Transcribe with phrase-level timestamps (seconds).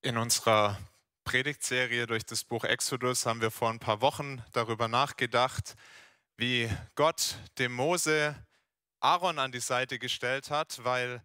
[0.00, 0.78] In unserer
[1.24, 5.74] Predigtserie durch das Buch Exodus haben wir vor ein paar Wochen darüber nachgedacht,
[6.36, 8.36] wie Gott dem Mose
[9.00, 11.20] Aaron an die Seite gestellt hat, weil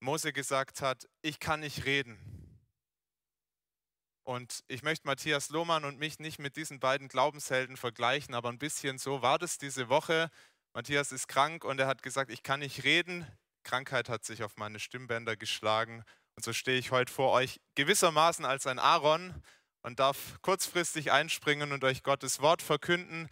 [0.00, 2.18] Mose gesagt hat, ich kann nicht reden.
[4.24, 8.58] Und ich möchte Matthias Lohmann und mich nicht mit diesen beiden Glaubenshelden vergleichen, aber ein
[8.58, 10.28] bisschen so war das diese Woche.
[10.74, 13.28] Matthias ist krank und er hat gesagt, ich kann nicht reden.
[13.62, 16.04] Krankheit hat sich auf meine Stimmbänder geschlagen
[16.38, 19.42] und so stehe ich heute vor euch gewissermaßen als ein Aaron
[19.82, 23.28] und darf kurzfristig einspringen und euch Gottes Wort verkünden.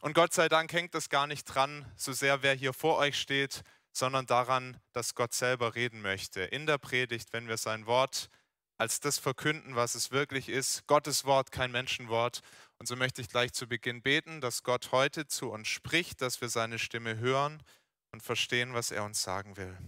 [0.00, 3.16] Und Gott sei Dank hängt das gar nicht dran, so sehr wer hier vor euch
[3.16, 6.40] steht, sondern daran, dass Gott selber reden möchte.
[6.40, 8.28] In der Predigt, wenn wir sein Wort
[8.76, 12.40] als das verkünden, was es wirklich ist, Gottes Wort, kein Menschenwort.
[12.78, 16.40] Und so möchte ich gleich zu Beginn beten, dass Gott heute zu uns spricht, dass
[16.40, 17.62] wir seine Stimme hören
[18.10, 19.78] und verstehen, was er uns sagen will.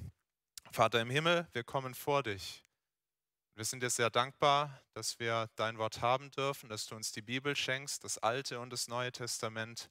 [0.73, 2.65] Vater im Himmel, wir kommen vor dich.
[3.57, 7.23] Wir sind dir sehr dankbar, dass wir dein Wort haben dürfen, dass du uns die
[7.23, 9.91] Bibel schenkst, das Alte und das Neue Testament,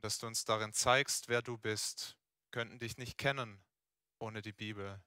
[0.00, 2.16] dass du uns darin zeigst, wer du bist.
[2.42, 3.62] Wir könnten dich nicht kennen
[4.18, 5.00] ohne die Bibel.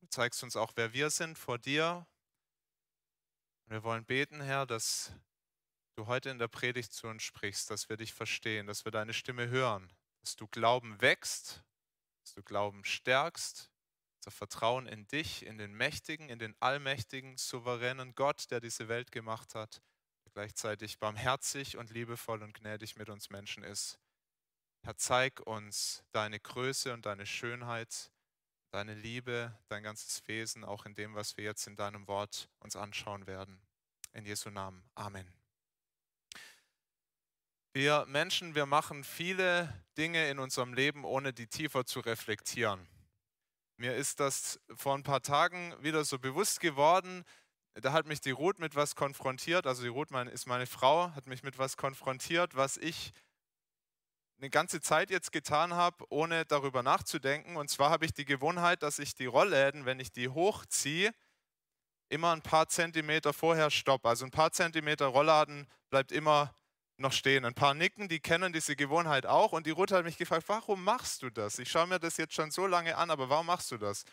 [0.00, 2.04] Du zeigst uns auch, wer wir sind vor dir.
[3.66, 5.12] Wir wollen beten, Herr, dass
[5.94, 9.14] du heute in der Predigt zu uns sprichst, dass wir dich verstehen, dass wir deine
[9.14, 11.62] Stimme hören, dass du Glauben wächst,
[12.22, 13.70] dass du Glauben stärkst,
[14.24, 19.12] unser Vertrauen in dich, in den mächtigen, in den allmächtigen, souveränen Gott, der diese Welt
[19.12, 19.82] gemacht hat,
[20.24, 23.98] der gleichzeitig barmherzig und liebevoll und gnädig mit uns Menschen ist.
[24.82, 28.10] Herr, zeig uns deine Größe und deine Schönheit,
[28.70, 32.76] deine Liebe, dein ganzes Wesen, auch in dem, was wir jetzt in deinem Wort uns
[32.76, 33.60] anschauen werden.
[34.14, 34.88] In Jesu Namen.
[34.94, 35.30] Amen.
[37.74, 42.88] Wir Menschen, wir machen viele Dinge in unserem Leben, ohne die tiefer zu reflektieren.
[43.76, 47.24] Mir ist das vor ein paar Tagen wieder so bewusst geworden.
[47.74, 49.66] Da hat mich die Ruth mit was konfrontiert.
[49.66, 53.12] Also die Ruth ist meine Frau, hat mich mit was konfrontiert, was ich
[54.38, 57.56] eine ganze Zeit jetzt getan habe, ohne darüber nachzudenken.
[57.56, 61.12] Und zwar habe ich die Gewohnheit, dass ich die Rollläden, wenn ich die hochziehe,
[62.08, 64.08] immer ein paar Zentimeter vorher stoppe.
[64.08, 66.54] Also ein paar Zentimeter Rollladen bleibt immer
[66.96, 67.44] noch stehen.
[67.44, 69.52] Ein paar nicken, die kennen diese Gewohnheit auch.
[69.52, 71.58] Und die Ruth hat mich gefragt, warum machst du das?
[71.58, 74.04] Ich schaue mir das jetzt schon so lange an, aber warum machst du das?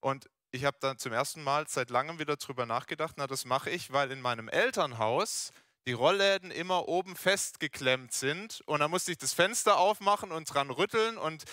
[0.00, 3.70] Und ich habe dann zum ersten Mal seit langem wieder drüber nachgedacht, na das mache
[3.70, 5.52] ich, weil in meinem Elternhaus
[5.86, 10.70] die Rollläden immer oben festgeklemmt sind und dann musste ich das Fenster aufmachen und dran
[10.70, 11.44] rütteln und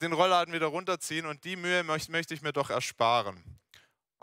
[0.00, 3.42] den Rollladen wieder runterziehen und die Mühe möchte ich mir doch ersparen.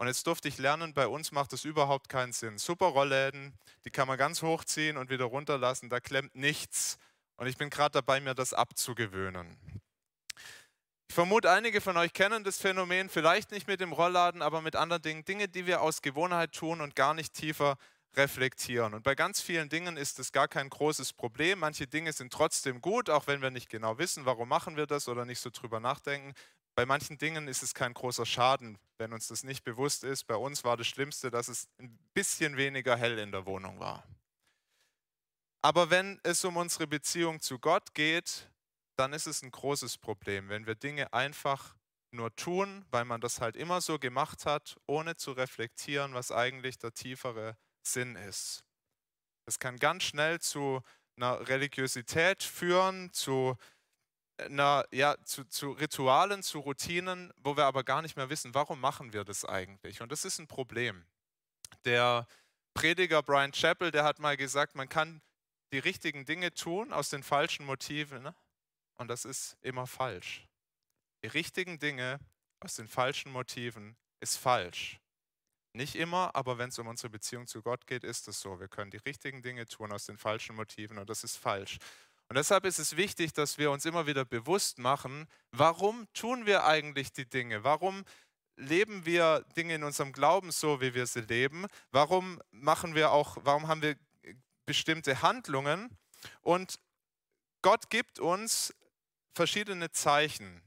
[0.01, 2.57] Und jetzt durfte ich lernen, bei uns macht das überhaupt keinen Sinn.
[2.57, 3.53] Super Rollläden,
[3.85, 6.97] die kann man ganz hochziehen und wieder runterlassen, da klemmt nichts.
[7.37, 9.55] Und ich bin gerade dabei, mir das abzugewöhnen.
[11.07, 14.75] Ich vermute, einige von euch kennen das Phänomen, vielleicht nicht mit dem Rollladen, aber mit
[14.75, 15.23] anderen Dingen.
[15.23, 17.77] Dinge, die wir aus Gewohnheit tun und gar nicht tiefer
[18.15, 18.95] reflektieren.
[18.95, 21.59] Und bei ganz vielen Dingen ist es gar kein großes Problem.
[21.59, 25.07] Manche Dinge sind trotzdem gut, auch wenn wir nicht genau wissen, warum machen wir das
[25.07, 26.33] oder nicht so drüber nachdenken.
[26.81, 30.23] Bei manchen Dingen ist es kein großer Schaden, wenn uns das nicht bewusst ist.
[30.23, 34.03] Bei uns war das Schlimmste, dass es ein bisschen weniger hell in der Wohnung war.
[35.61, 38.49] Aber wenn es um unsere Beziehung zu Gott geht,
[38.95, 41.75] dann ist es ein großes Problem, wenn wir Dinge einfach
[42.09, 46.79] nur tun, weil man das halt immer so gemacht hat, ohne zu reflektieren, was eigentlich
[46.79, 48.63] der tiefere Sinn ist.
[49.45, 50.81] Es kann ganz schnell zu
[51.15, 53.55] einer Religiosität führen, zu
[54.41, 58.79] einer, ja, zu, zu Ritualen, zu Routinen, wo wir aber gar nicht mehr wissen, warum
[58.79, 60.01] machen wir das eigentlich?
[60.01, 61.05] Und das ist ein Problem.
[61.85, 62.27] Der
[62.73, 65.21] Prediger Brian Chappell, der hat mal gesagt, man kann
[65.73, 68.35] die richtigen Dinge tun aus den falschen Motiven ne?
[68.97, 70.47] und das ist immer falsch.
[71.23, 72.19] Die richtigen Dinge
[72.59, 74.99] aus den falschen Motiven ist falsch.
[75.73, 78.59] Nicht immer, aber wenn es um unsere Beziehung zu Gott geht, ist es so.
[78.59, 81.77] Wir können die richtigen Dinge tun aus den falschen Motiven und das ist falsch.
[82.31, 86.63] Und deshalb ist es wichtig, dass wir uns immer wieder bewusst machen, warum tun wir
[86.63, 87.65] eigentlich die Dinge?
[87.65, 88.05] Warum
[88.55, 91.65] leben wir Dinge in unserem Glauben so, wie wir sie leben?
[91.91, 93.97] Warum machen wir auch, warum haben wir
[94.65, 95.89] bestimmte Handlungen?
[96.39, 96.79] Und
[97.61, 98.73] Gott gibt uns
[99.35, 100.61] verschiedene Zeichen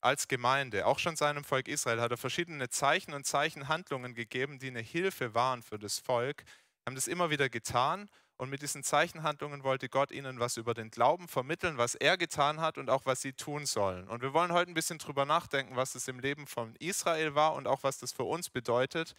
[0.00, 0.86] als Gemeinde.
[0.86, 5.34] Auch schon seinem Volk Israel hat er verschiedene Zeichen und Zeichenhandlungen gegeben, die eine Hilfe
[5.34, 6.44] waren für das Volk.
[6.46, 8.08] Wir haben das immer wieder getan
[8.40, 12.58] und mit diesen Zeichenhandlungen wollte Gott ihnen was über den Glauben vermitteln, was er getan
[12.58, 14.08] hat und auch was sie tun sollen.
[14.08, 17.52] Und wir wollen heute ein bisschen drüber nachdenken, was es im Leben von Israel war
[17.52, 19.14] und auch was das für uns bedeutet.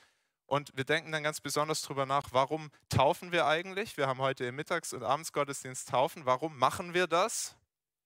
[0.47, 3.95] Und wir denken dann ganz besonders darüber nach, warum taufen wir eigentlich?
[3.95, 6.25] Wir haben heute im Mittags- und Abendsgottesdienst taufen.
[6.25, 7.55] Warum machen wir das?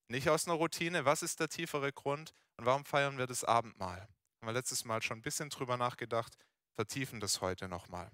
[0.10, 1.06] Nicht aus einer Routine.
[1.06, 2.34] Was ist der tiefere Grund?
[2.58, 4.02] Und warum feiern wir das Abendmahl?
[4.02, 6.36] Haben wir letztes Mal schon ein bisschen drüber nachgedacht.
[6.76, 8.12] vertiefen das heute nochmal.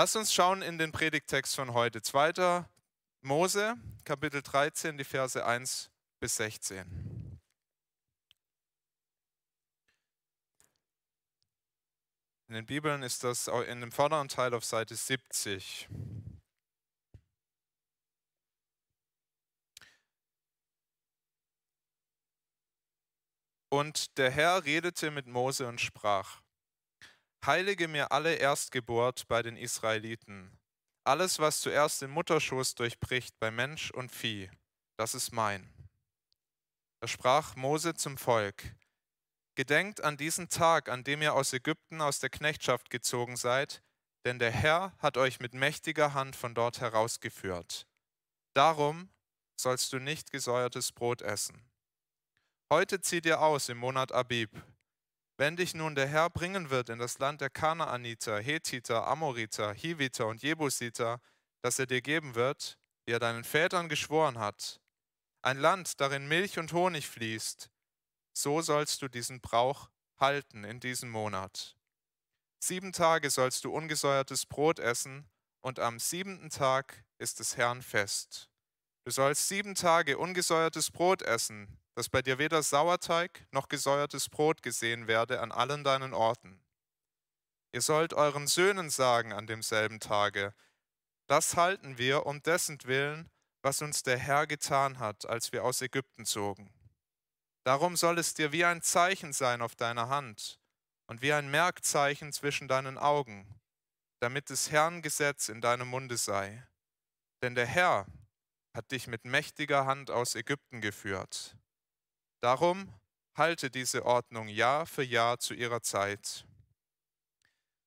[0.00, 2.00] Lasst uns schauen in den Predigtext von heute.
[2.00, 2.64] 2.
[3.20, 7.38] Mose, Kapitel 13, die Verse 1 bis 16.
[12.48, 15.86] In den Bibeln ist das in dem vorderen Teil auf Seite 70.
[23.68, 26.40] Und der Herr redete mit Mose und sprach,
[27.44, 30.58] Heilige mir alle Erstgeburt bei den Israeliten.
[31.04, 34.50] Alles, was zuerst den Mutterschoß durchbricht bei Mensch und Vieh,
[34.98, 35.72] das ist mein.
[37.00, 38.74] Da sprach Mose zum Volk,
[39.56, 43.82] Gedenkt an diesen Tag, an dem ihr aus Ägypten aus der Knechtschaft gezogen seid,
[44.24, 47.86] denn der Herr hat euch mit mächtiger Hand von dort herausgeführt.
[48.54, 49.10] Darum
[49.60, 51.62] sollst du nicht gesäuertes Brot essen.
[52.72, 54.50] Heute zieht ihr aus im Monat Abib.
[55.40, 60.26] Wenn dich nun der Herr bringen wird in das Land der Kanaaniter, Hethiter, Amoriter, Hiviter
[60.26, 61.18] und Jebusiter,
[61.62, 62.76] das er dir geben wird,
[63.06, 64.82] wie er deinen Vätern geschworen hat,
[65.40, 67.70] ein Land, darin Milch und Honig fließt,
[68.34, 69.88] so sollst du diesen Brauch
[70.18, 71.74] halten in diesem Monat.
[72.62, 75.26] Sieben Tage sollst du ungesäuertes Brot essen,
[75.62, 78.49] und am siebenten Tag ist des Herrn Fest.
[79.10, 84.62] Du sollst sieben Tage ungesäuertes Brot essen, dass bei dir weder Sauerteig noch gesäuertes Brot
[84.62, 86.62] gesehen werde an allen deinen Orten.
[87.72, 90.54] Ihr sollt euren Söhnen sagen an demselben Tage,
[91.26, 93.28] das halten wir um dessen Willen,
[93.62, 96.72] was uns der Herr getan hat, als wir aus Ägypten zogen.
[97.64, 100.60] Darum soll es dir wie ein Zeichen sein auf deiner Hand
[101.08, 103.60] und wie ein Merkzeichen zwischen deinen Augen,
[104.20, 106.64] damit des Herrn Gesetz in deinem Munde sei.
[107.42, 108.06] Denn der Herr
[108.80, 111.54] hat dich mit mächtiger Hand aus Ägypten geführt.
[112.40, 112.90] Darum
[113.34, 116.46] halte diese Ordnung Jahr für Jahr zu ihrer Zeit.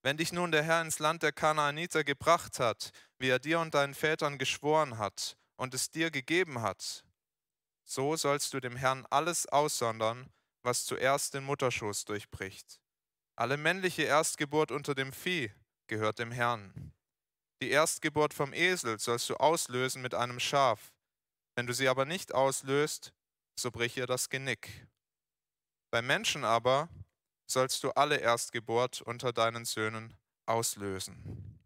[0.04, 3.74] Wenn dich nun der Herr ins Land der Kanaaniter gebracht hat, wie er dir und
[3.74, 7.04] deinen Vätern geschworen hat und es dir gegeben hat,
[7.84, 10.30] so sollst du dem Herrn alles aussondern,
[10.62, 12.80] was zuerst den Mutterschoß durchbricht.
[13.36, 15.52] Alle männliche Erstgeburt unter dem Vieh
[15.88, 16.94] gehört dem Herrn.
[17.64, 20.92] Die Erstgeburt vom Esel sollst du auslösen mit einem Schaf.
[21.56, 23.14] Wenn du sie aber nicht auslöst,
[23.58, 24.86] so brich ihr das Genick.
[25.90, 26.90] Beim Menschen aber
[27.50, 30.14] sollst du alle Erstgeburt unter deinen Söhnen
[30.46, 31.58] auslösen.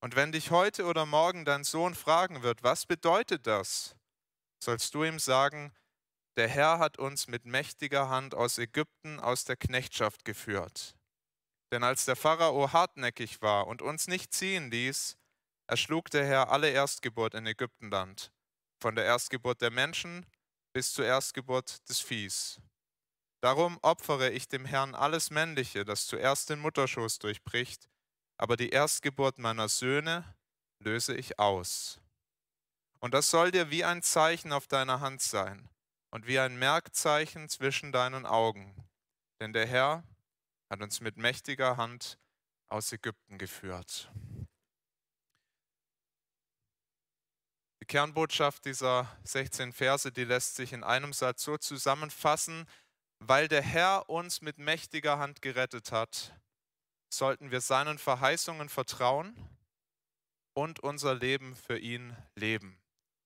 [0.00, 3.96] Und wenn dich heute oder morgen dein Sohn fragen wird, was bedeutet das?
[4.64, 5.74] sollst du ihm sagen,
[6.38, 10.96] der Herr hat uns mit mächtiger Hand aus Ägypten aus der Knechtschaft geführt.
[11.72, 15.16] Denn als der Pharao hartnäckig war und uns nicht ziehen ließ,
[15.68, 18.32] erschlug der Herr alle Erstgeburt in Ägyptenland,
[18.82, 20.26] von der Erstgeburt der Menschen
[20.72, 22.60] bis zur Erstgeburt des Viehs.
[23.40, 27.88] Darum opfere ich dem Herrn alles Männliche, das zuerst den Mutterschoß durchbricht,
[28.36, 30.24] aber die Erstgeburt meiner Söhne
[30.82, 32.00] löse ich aus.
[32.98, 35.70] Und das soll dir wie ein Zeichen auf deiner Hand sein
[36.10, 38.74] und wie ein Merkzeichen zwischen deinen Augen.
[39.40, 40.04] Denn der Herr
[40.70, 42.18] hat uns mit mächtiger Hand
[42.68, 44.10] aus Ägypten geführt.
[47.82, 52.66] Die Kernbotschaft dieser 16 Verse, die lässt sich in einem Satz so zusammenfassen,
[53.18, 56.34] weil der Herr uns mit mächtiger Hand gerettet hat,
[57.12, 59.34] sollten wir seinen Verheißungen vertrauen
[60.54, 62.80] und unser Leben für ihn leben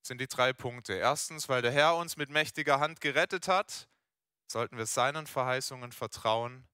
[0.05, 0.93] sind die drei Punkte.
[0.93, 3.87] Erstens, weil der Herr uns mit mächtiger Hand gerettet hat,
[4.47, 6.67] sollten wir seinen Verheißungen vertrauen.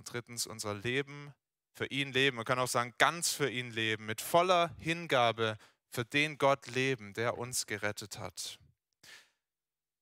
[0.00, 1.34] Und drittens, unser Leben
[1.74, 2.38] für ihn leben.
[2.38, 5.58] Man kann auch sagen, ganz für ihn leben, mit voller Hingabe
[5.90, 8.58] für den Gott leben, der uns gerettet hat.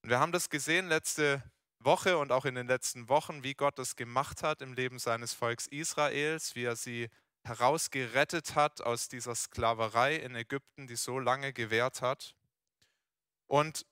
[0.03, 1.43] Und wir haben das gesehen letzte
[1.81, 5.35] Woche und auch in den letzten Wochen, wie Gott das gemacht hat im Leben seines
[5.35, 7.09] Volks Israels, wie er sie
[7.43, 12.37] herausgerettet hat aus dieser Sklaverei in Ägypten, die so lange gewährt hat.
[13.49, 13.85] Und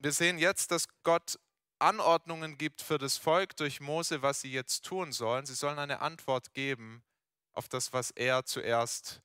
[0.00, 1.38] wir sehen jetzt, dass Gott
[1.84, 5.44] Anordnungen gibt für das Volk durch Mose, was sie jetzt tun sollen.
[5.46, 7.04] Sie sollen eine Antwort geben
[7.52, 9.22] auf das, was er zuerst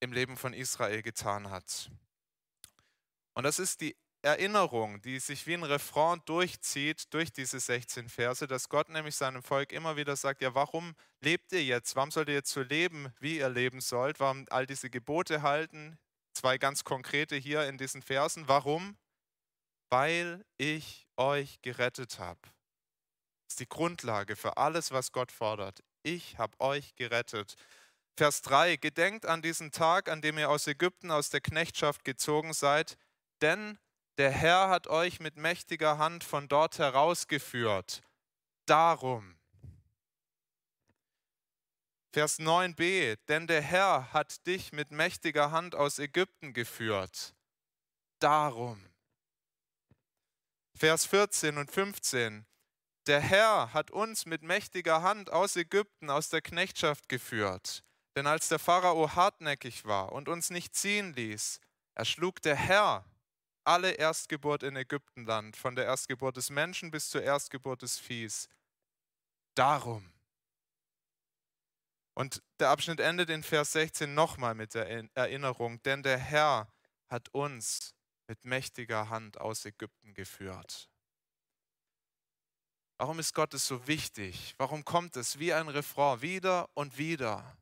[0.00, 1.90] im Leben von Israel getan hat.
[3.34, 8.46] Und das ist die Erinnerung, die sich wie ein Refrain durchzieht durch diese 16 Verse,
[8.46, 11.94] dass Gott nämlich seinem Volk immer wieder sagt, ja, warum lebt ihr jetzt?
[11.94, 14.20] Warum sollt ihr jetzt so leben, wie ihr leben sollt?
[14.20, 15.98] Warum all diese Gebote halten?
[16.32, 18.48] Zwei ganz konkrete hier in diesen Versen.
[18.48, 18.96] Warum?
[19.94, 22.40] Weil ich euch gerettet habe.
[23.44, 25.84] Das ist die Grundlage für alles, was Gott fordert.
[26.02, 27.54] Ich habe euch gerettet.
[28.16, 28.74] Vers 3.
[28.74, 32.98] Gedenkt an diesen Tag, an dem ihr aus Ägypten, aus der Knechtschaft gezogen seid,
[33.40, 33.78] denn
[34.18, 38.02] der Herr hat euch mit mächtiger Hand von dort herausgeführt.
[38.66, 39.36] Darum.
[42.12, 47.32] Vers 9b, denn der Herr hat dich mit mächtiger Hand aus Ägypten geführt.
[48.18, 48.84] Darum.
[50.76, 52.46] Vers 14 und 15,
[53.06, 57.84] der Herr hat uns mit mächtiger Hand aus Ägypten, aus der Knechtschaft geführt.
[58.16, 61.60] Denn als der Pharao hartnäckig war und uns nicht ziehen ließ,
[61.94, 63.04] erschlug der Herr
[63.64, 68.48] alle Erstgeburt in Ägyptenland, von der Erstgeburt des Menschen bis zur Erstgeburt des Viehs.
[69.54, 70.12] Darum.
[72.14, 76.68] Und der Abschnitt endet in Vers 16 nochmal mit der Erinnerung, denn der Herr
[77.08, 77.93] hat uns
[78.26, 80.88] mit mächtiger Hand aus Ägypten geführt.
[82.96, 84.54] Warum ist Gott es so wichtig?
[84.56, 87.56] Warum kommt es wie ein Refrain wieder und wieder?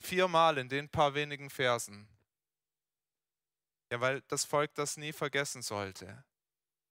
[0.00, 2.08] Viermal in den paar wenigen Versen.
[3.90, 6.24] Ja, weil das Volk das nie vergessen sollte.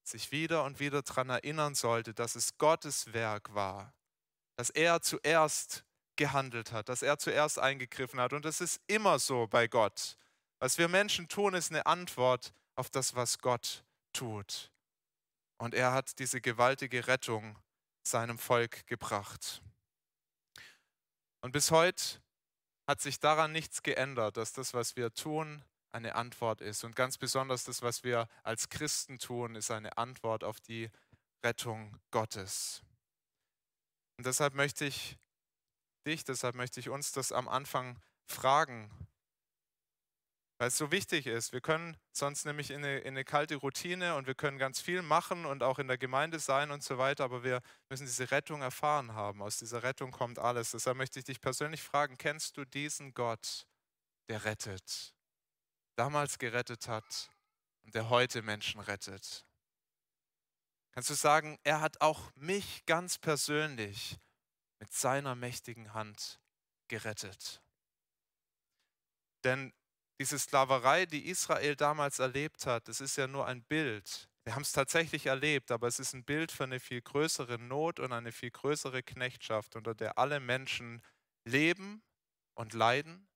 [0.03, 3.94] Sich wieder und wieder daran erinnern sollte, dass es Gottes Werk war.
[4.56, 8.34] Dass er zuerst gehandelt hat, dass er zuerst eingegriffen hat.
[8.34, 10.18] Und das ist immer so bei Gott.
[10.60, 14.72] Was wir Menschen tun, ist eine Antwort auf das, was Gott tut.
[15.58, 17.58] Und er hat diese gewaltige Rettung
[18.03, 19.62] seinem Volk gebracht.
[21.42, 22.22] Und bis heute
[22.88, 26.84] hat sich daran nichts geändert, dass das, was wir tun, eine Antwort ist.
[26.84, 30.89] Und ganz besonders das, was wir als Christen tun, ist eine Antwort auf die
[31.44, 32.82] Rettung Gottes.
[34.18, 35.18] Und deshalb möchte ich
[36.06, 38.92] dich, deshalb möchte ich uns das am Anfang fragen,
[40.63, 41.51] weil es so wichtig ist.
[41.51, 45.01] Wir können sonst nämlich in eine, in eine, kalte Routine und wir können ganz viel
[45.01, 48.62] machen und auch in der Gemeinde sein und so weiter, aber wir müssen diese Rettung
[48.62, 49.41] erfahren haben.
[49.41, 50.72] Aus dieser Rettung kommt alles.
[50.72, 53.67] Deshalb möchte ich dich persönlich fragen, kennst du diesen Gott,
[54.29, 55.13] der rettet,
[55.98, 57.29] damals gerettet hat
[57.84, 59.46] und der heute Menschen rettet?
[60.93, 64.17] Kannst du sagen, er hat auch mich ganz persönlich
[64.79, 66.39] mit seiner mächtigen Hand
[66.88, 67.62] gerettet?
[69.43, 69.74] Denn
[70.24, 74.30] diese Sklaverei, die Israel damals erlebt hat, das ist ja nur ein Bild.
[74.46, 78.00] Wir haben es tatsächlich erlebt, aber es ist ein Bild für eine viel größere Not
[78.00, 81.01] und eine viel größere Knechtschaft, unter der alle Menschen
[81.44, 82.01] leben
[82.53, 83.27] und leiden.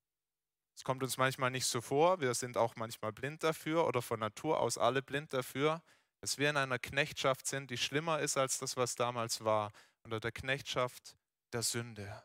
[0.78, 4.22] Es kommt uns manchmal nicht so vor, wir sind auch manchmal blind dafür oder von
[4.22, 5.84] Natur aus alle blind dafür,
[6.22, 10.22] dass wir in einer Knechtschaft sind, die schlimmer ist als das, was damals war, unter
[10.22, 11.18] der Knechtschaft
[11.52, 12.24] der Sünde.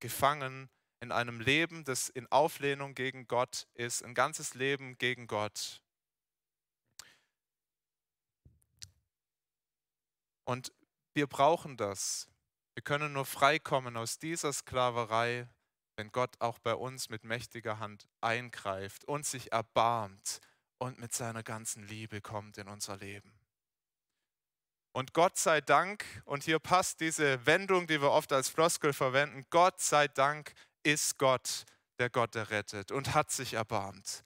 [0.00, 0.68] Gefangen
[1.00, 5.80] in einem Leben, das in Auflehnung gegen Gott ist, ein ganzes Leben gegen Gott.
[10.44, 10.72] Und
[11.14, 12.28] wir brauchen das.
[12.74, 15.48] Wir können nur freikommen aus dieser Sklaverei,
[15.96, 20.40] wenn Gott auch bei uns mit mächtiger Hand eingreift und sich erbarmt
[20.78, 23.38] und mit seiner ganzen Liebe kommt in unser Leben.
[24.92, 29.44] Und Gott sei Dank, und hier passt diese Wendung, die wir oft als Floskel verwenden,
[29.50, 31.64] Gott sei Dank ist Gott,
[31.98, 34.22] der Gott errettet und hat sich erbarmt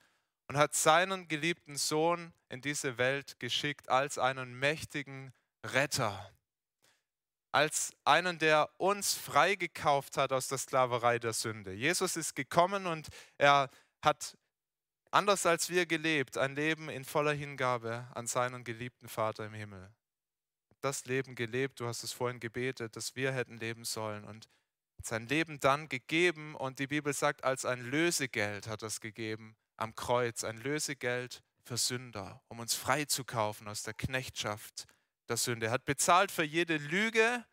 [0.47, 5.33] und hat seinen geliebten Sohn in diese Welt geschickt als einen mächtigen
[5.65, 6.31] Retter,
[7.51, 11.73] als einen, der uns freigekauft hat aus der Sklaverei der Sünde.
[11.73, 13.07] Jesus ist gekommen und
[13.37, 13.69] er
[14.01, 14.37] hat
[15.11, 19.91] anders als wir gelebt, ein Leben in voller Hingabe an seinen geliebten Vater im Himmel.
[20.81, 24.49] Das Leben gelebt, du hast es vorhin gebetet, dass wir hätten leben sollen und
[25.01, 29.55] sein Leben dann gegeben und die Bibel sagt, als ein Lösegeld hat er es gegeben
[29.77, 34.85] am Kreuz, ein Lösegeld für Sünder, um uns freizukaufen aus der Knechtschaft
[35.29, 35.67] der Sünde.
[35.67, 37.45] Er hat bezahlt für jede Lüge,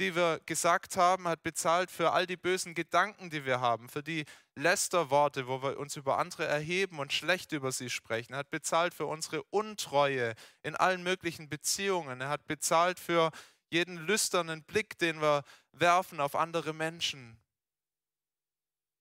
[0.00, 4.02] die wir gesagt haben, hat bezahlt für all die bösen Gedanken, die wir haben, für
[4.02, 4.24] die
[4.56, 8.32] Lästerworte, wo wir uns über andere erheben und schlecht über sie sprechen.
[8.32, 12.20] Er hat bezahlt für unsere Untreue in allen möglichen Beziehungen.
[12.20, 13.30] Er hat bezahlt für
[13.74, 17.36] jeden lüsternen Blick, den wir werfen auf andere Menschen.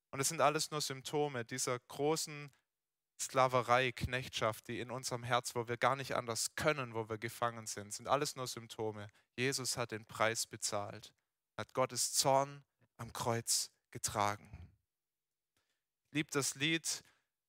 [0.09, 2.51] Und es sind alles nur Symptome dieser großen
[3.19, 7.67] Sklaverei, Knechtschaft, die in unserem Herz, wo wir gar nicht anders können, wo wir gefangen
[7.67, 9.09] sind, sind alles nur Symptome.
[9.35, 11.13] Jesus hat den Preis bezahlt,
[11.55, 12.63] hat Gottes Zorn
[12.97, 14.49] am Kreuz getragen.
[16.07, 17.03] Ich liebe das Lied,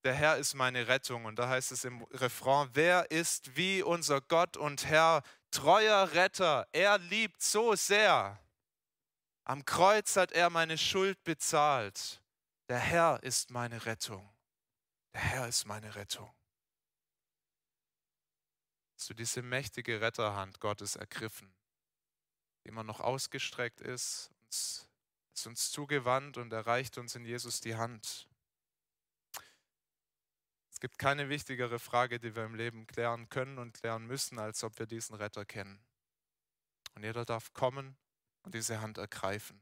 [0.05, 1.25] der Herr ist meine Rettung.
[1.25, 6.69] Und da heißt es im Refrain, wer ist wie unser Gott und Herr, treuer Retter,
[6.73, 8.39] er liebt so sehr.
[9.45, 12.23] Am Kreuz hat er meine Schuld bezahlt.
[12.69, 14.31] Der Herr ist meine Rettung.
[15.13, 16.31] Der Herr ist meine Rettung.
[18.97, 21.53] Hast du diese mächtige Retterhand Gottes ergriffen,
[22.63, 28.29] die immer noch ausgestreckt ist, ist uns zugewandt und erreicht uns in Jesus die Hand.
[30.85, 34.63] Es gibt keine wichtigere Frage, die wir im Leben klären können und klären müssen, als
[34.65, 35.83] ob wir diesen Retter kennen.
[36.95, 37.97] Und jeder darf kommen
[38.43, 39.59] und diese Hand ergreifen.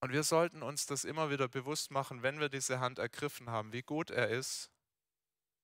[0.00, 3.74] Und wir sollten uns das immer wieder bewusst machen, wenn wir diese Hand ergriffen haben,
[3.74, 4.70] wie gut er ist,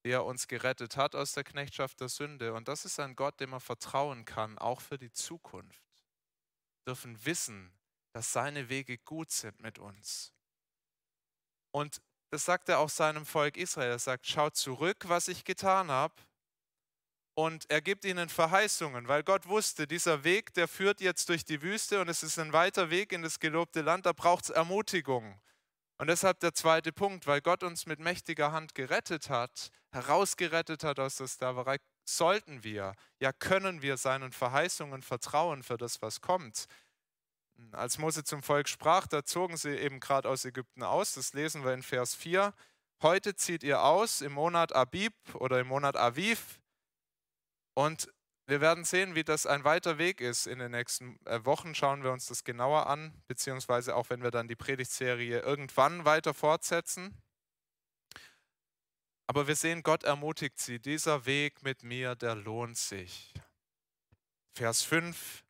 [0.03, 2.53] wie er uns gerettet hat aus der Knechtschaft der Sünde.
[2.53, 5.81] Und das ist ein Gott, dem man vertrauen kann, auch für die Zukunft.
[6.83, 7.73] Wir dürfen wissen,
[8.13, 10.36] dass seine Wege gut sind mit uns.
[11.71, 13.91] Und das sagt er auch seinem Volk Israel.
[13.91, 16.13] Er sagt, schaut zurück, was ich getan habe.
[17.35, 21.61] Und er gibt ihnen Verheißungen, weil Gott wusste, dieser Weg, der führt jetzt durch die
[21.61, 25.39] Wüste und es ist ein weiter Weg in das gelobte Land, da braucht es Ermutigung.
[25.99, 30.99] Und deshalb der zweite Punkt, weil Gott uns mit mächtiger Hand gerettet hat, herausgerettet hat
[30.99, 36.65] aus der Sklaverei, sollten wir, ja können wir seinen Verheißungen vertrauen für das, was kommt.
[37.71, 41.13] Als Mose zum Volk sprach, da zogen sie eben gerade aus Ägypten aus.
[41.13, 42.53] Das lesen wir in Vers 4.
[43.01, 46.59] Heute zieht ihr aus im Monat Abib oder im Monat Aviv.
[47.75, 48.11] Und
[48.47, 50.47] wir werden sehen, wie das ein weiter Weg ist.
[50.47, 54.31] In den nächsten äh, Wochen schauen wir uns das genauer an, beziehungsweise auch wenn wir
[54.31, 57.21] dann die Predigtserie irgendwann weiter fortsetzen.
[59.27, 63.33] Aber wir sehen, Gott ermutigt sie, dieser Weg mit mir, der lohnt sich.
[64.55, 65.43] Vers 5,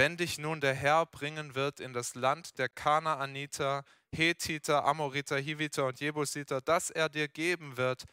[0.00, 5.88] wenn dich nun der Herr bringen wird in das Land der Kanaaniter, Hethiter, Amoriter, Hiviter
[5.88, 8.06] und Jebusiter, das er dir geben wird,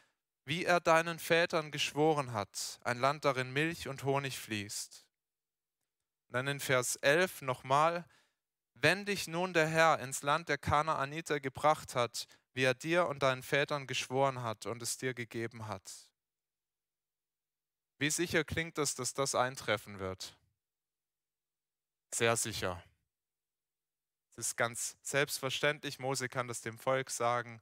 [0.44, 5.06] wie er deinen Vätern geschworen hat, ein Land darin Milch und Honig fließt.
[6.26, 8.04] Und dann in Vers 11 nochmal,
[8.74, 13.22] wenn dich nun der Herr ins Land der Kanaaniter gebracht hat, wie er dir und
[13.22, 15.90] deinen Vätern geschworen hat und es dir gegeben hat.
[17.96, 20.37] Wie sicher klingt es, dass das eintreffen wird?
[22.14, 22.82] Sehr sicher.
[24.36, 27.60] Es ist ganz selbstverständlich, Mose kann das dem Volk sagen,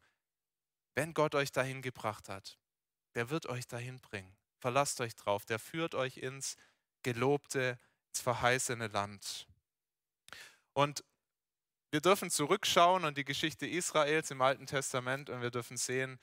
[0.95, 2.59] wenn Gott euch dahin gebracht hat,
[3.15, 4.37] der wird euch dahin bringen.
[4.59, 6.57] Verlasst euch drauf, der führt euch ins
[7.03, 9.47] gelobte, ins verheißene Land.
[10.73, 11.05] Und
[11.91, 16.21] wir dürfen zurückschauen und die Geschichte Israels im Alten Testament und wir dürfen sehen,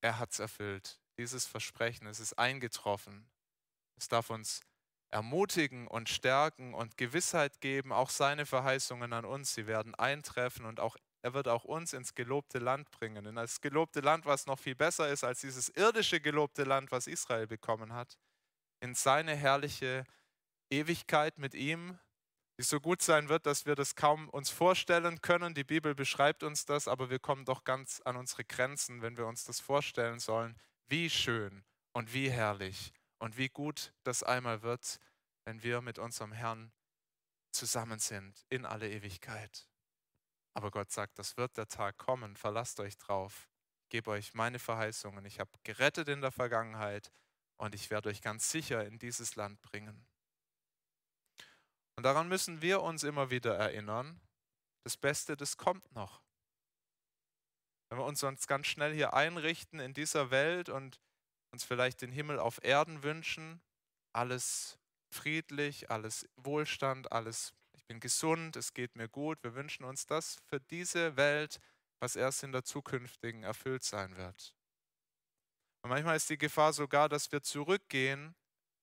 [0.00, 1.00] er hat es erfüllt.
[1.18, 3.28] Dieses Versprechen, es ist eingetroffen.
[3.96, 4.60] Es darf uns
[5.10, 10.80] ermutigen und stärken und Gewissheit geben, auch seine Verheißungen an uns, sie werden eintreffen und
[10.80, 14.58] auch er wird auch uns ins gelobte Land bringen, in das gelobte Land, was noch
[14.58, 18.16] viel besser ist als dieses irdische gelobte Land, was Israel bekommen hat,
[18.80, 20.04] in seine herrliche
[20.70, 21.98] Ewigkeit mit ihm,
[22.58, 25.54] die so gut sein wird, dass wir das kaum uns vorstellen können.
[25.54, 29.26] Die Bibel beschreibt uns das, aber wir kommen doch ganz an unsere Grenzen, wenn wir
[29.26, 30.56] uns das vorstellen sollen.
[30.86, 34.98] Wie schön und wie herrlich und wie gut das einmal wird,
[35.44, 36.72] wenn wir mit unserem Herrn
[37.52, 39.68] zusammen sind in alle Ewigkeit.
[40.54, 43.48] Aber Gott sagt, das wird der Tag kommen, verlasst euch drauf,
[43.84, 47.10] ich gebe euch meine Verheißungen, ich habe gerettet in der Vergangenheit
[47.56, 50.06] und ich werde euch ganz sicher in dieses Land bringen.
[51.96, 54.20] Und daran müssen wir uns immer wieder erinnern,
[54.84, 56.22] das Beste, das kommt noch.
[57.88, 61.00] Wenn wir uns sonst ganz schnell hier einrichten in dieser Welt und
[61.50, 63.60] uns vielleicht den Himmel auf Erden wünschen,
[64.12, 64.78] alles
[65.10, 69.42] friedlich, alles Wohlstand, alles, ich bin gesund, es geht mir gut.
[69.42, 71.58] Wir wünschen uns das für diese Welt,
[72.00, 74.54] was erst in der zukünftigen erfüllt sein wird.
[75.82, 78.34] Und manchmal ist die Gefahr sogar, dass wir zurückgehen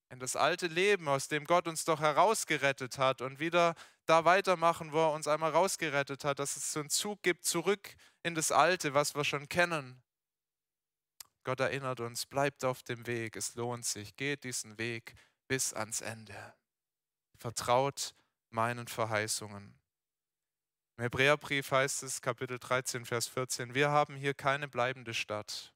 [0.10, 3.76] in das alte Leben, aus dem Gott uns doch herausgerettet hat und wieder
[4.06, 7.96] da weitermachen, wo er uns einmal rausgerettet hat, dass es so einen Zug gibt zurück
[8.24, 10.05] in das Alte, was wir schon kennen.
[11.46, 15.16] Gott erinnert uns, bleibt auf dem Weg, es lohnt sich, geht diesen Weg
[15.48, 16.56] bis ans Ende.
[17.38, 18.16] Vertraut
[18.50, 19.80] meinen Verheißungen.
[20.98, 25.74] Im Hebräerbrief heißt es, Kapitel 13, Vers 14, wir haben hier keine bleibende Stadt,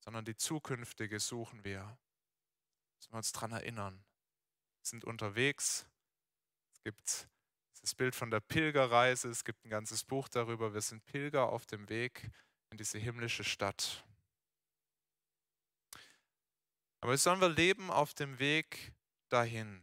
[0.00, 1.96] sondern die zukünftige suchen wir.
[2.96, 4.04] Müssen wir uns daran erinnern.
[4.80, 5.86] Wir sind unterwegs.
[6.72, 7.28] Es gibt
[7.80, 10.74] das Bild von der Pilgerreise, es gibt ein ganzes Buch darüber.
[10.74, 12.28] Wir sind Pilger auf dem Weg
[12.70, 14.04] in diese himmlische Stadt.
[17.00, 18.92] Aber jetzt sollen wir leben auf dem Weg
[19.28, 19.82] dahin.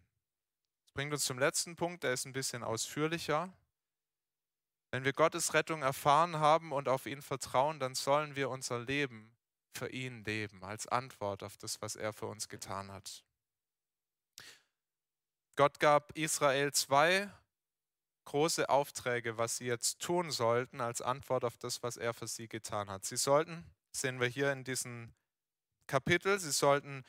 [0.83, 3.53] Das bringt uns zum letzten Punkt, der ist ein bisschen ausführlicher.
[4.91, 9.35] Wenn wir Gottes Rettung erfahren haben und auf ihn vertrauen, dann sollen wir unser Leben
[9.73, 13.23] für ihn leben, als Antwort auf das, was er für uns getan hat.
[15.55, 17.29] Gott gab Israel zwei
[18.25, 22.47] große Aufträge, was sie jetzt tun sollten, als Antwort auf das, was er für sie
[22.47, 23.05] getan hat.
[23.05, 25.13] Sie sollten, sehen wir hier in diesen
[25.87, 26.39] Kapitel.
[26.39, 27.03] Sie sollten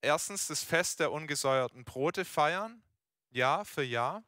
[0.00, 2.82] erstens das Fest der ungesäuerten Brote feiern,
[3.30, 4.22] Jahr für Jahr.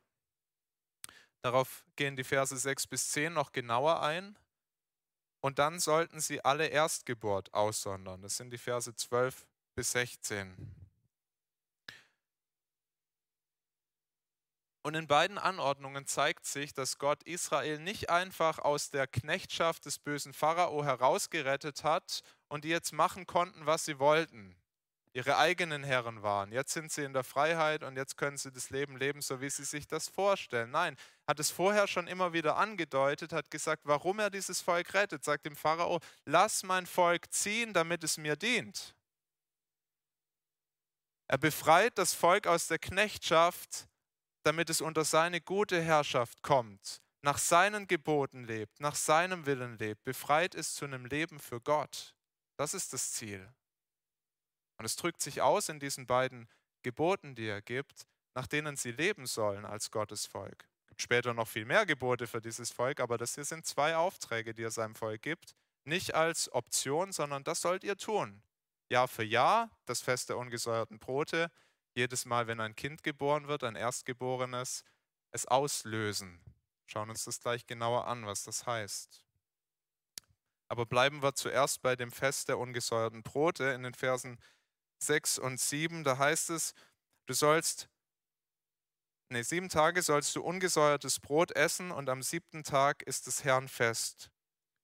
[1.40, 4.38] Darauf gehen die Verse 6 bis 10 noch genauer ein.
[5.40, 8.22] Und dann sollten sie alle Erstgeburt aussondern.
[8.22, 10.82] Das sind die Verse 12 bis 16.
[14.84, 20.00] Und in beiden Anordnungen zeigt sich, dass Gott Israel nicht einfach aus der Knechtschaft des
[20.00, 24.56] bösen Pharao herausgerettet hat und die jetzt machen konnten, was sie wollten.
[25.14, 26.52] Ihre eigenen Herren waren.
[26.52, 29.50] Jetzt sind sie in der Freiheit und jetzt können sie das Leben leben, so wie
[29.50, 30.70] sie sich das vorstellen.
[30.70, 35.22] Nein, hat es vorher schon immer wieder angedeutet, hat gesagt, warum er dieses Volk rettet.
[35.22, 38.94] Sagt dem Pharao, lass mein Volk ziehen, damit es mir dient.
[41.28, 43.86] Er befreit das Volk aus der Knechtschaft
[44.42, 50.02] damit es unter seine gute Herrschaft kommt, nach seinen Geboten lebt, nach seinem Willen lebt,
[50.04, 52.14] befreit ist zu einem Leben für Gott.
[52.62, 53.52] Das ist das Ziel.
[54.78, 56.48] Und es drückt sich aus in diesen beiden
[56.82, 60.68] Geboten, die er gibt, nach denen sie leben sollen als Gottes Volk.
[60.82, 63.96] Es gibt später noch viel mehr Gebote für dieses Volk, aber das hier sind zwei
[63.96, 65.56] Aufträge, die er seinem Volk gibt.
[65.82, 68.44] Nicht als Option, sondern das sollt ihr tun.
[68.88, 71.50] Jahr für Jahr, das Fest der ungesäuerten Brote,
[71.96, 74.84] jedes Mal, wenn ein Kind geboren wird, ein Erstgeborenes,
[75.32, 76.40] es auslösen.
[76.86, 79.24] Schauen uns das gleich genauer an, was das heißt.
[80.72, 84.38] Aber bleiben wir zuerst bei dem Fest der ungesäuerten Brote in den Versen
[85.02, 86.02] 6 und 7.
[86.02, 86.72] Da heißt es,
[87.26, 87.90] du sollst,
[89.28, 93.68] nee, sieben Tage sollst du ungesäuertes Brot essen und am siebten Tag ist des Herrn
[93.68, 94.30] Fest.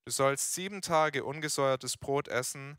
[0.04, 2.78] Du sollst sieben Tage ungesäuertes Brot essen,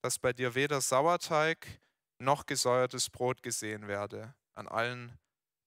[0.00, 1.82] dass bei dir weder Sauerteig
[2.18, 5.18] noch gesäuertes Brot gesehen werde an allen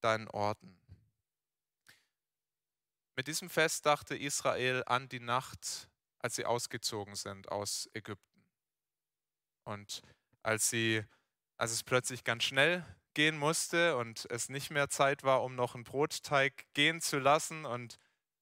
[0.01, 0.75] deinen Orten.
[3.15, 5.88] Mit diesem Fest dachte Israel an die Nacht,
[6.19, 8.45] als sie ausgezogen sind aus Ägypten.
[9.65, 10.01] Und
[10.43, 11.03] als, sie,
[11.57, 15.75] als es plötzlich ganz schnell gehen musste und es nicht mehr Zeit war, um noch
[15.75, 17.97] einen Brotteig gehen zu lassen und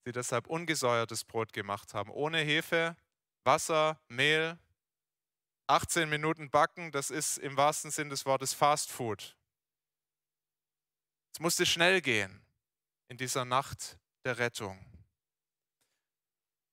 [0.06, 2.96] sie deshalb ungesäuertes Brot gemacht haben, ohne Hefe,
[3.44, 4.60] Wasser, Mehl
[5.68, 9.36] 18 Minuten backen, das ist im wahrsten Sinn des Wortes Fast Food.
[11.34, 12.42] Es musste schnell gehen
[13.10, 14.96] in dieser Nacht der Rettung.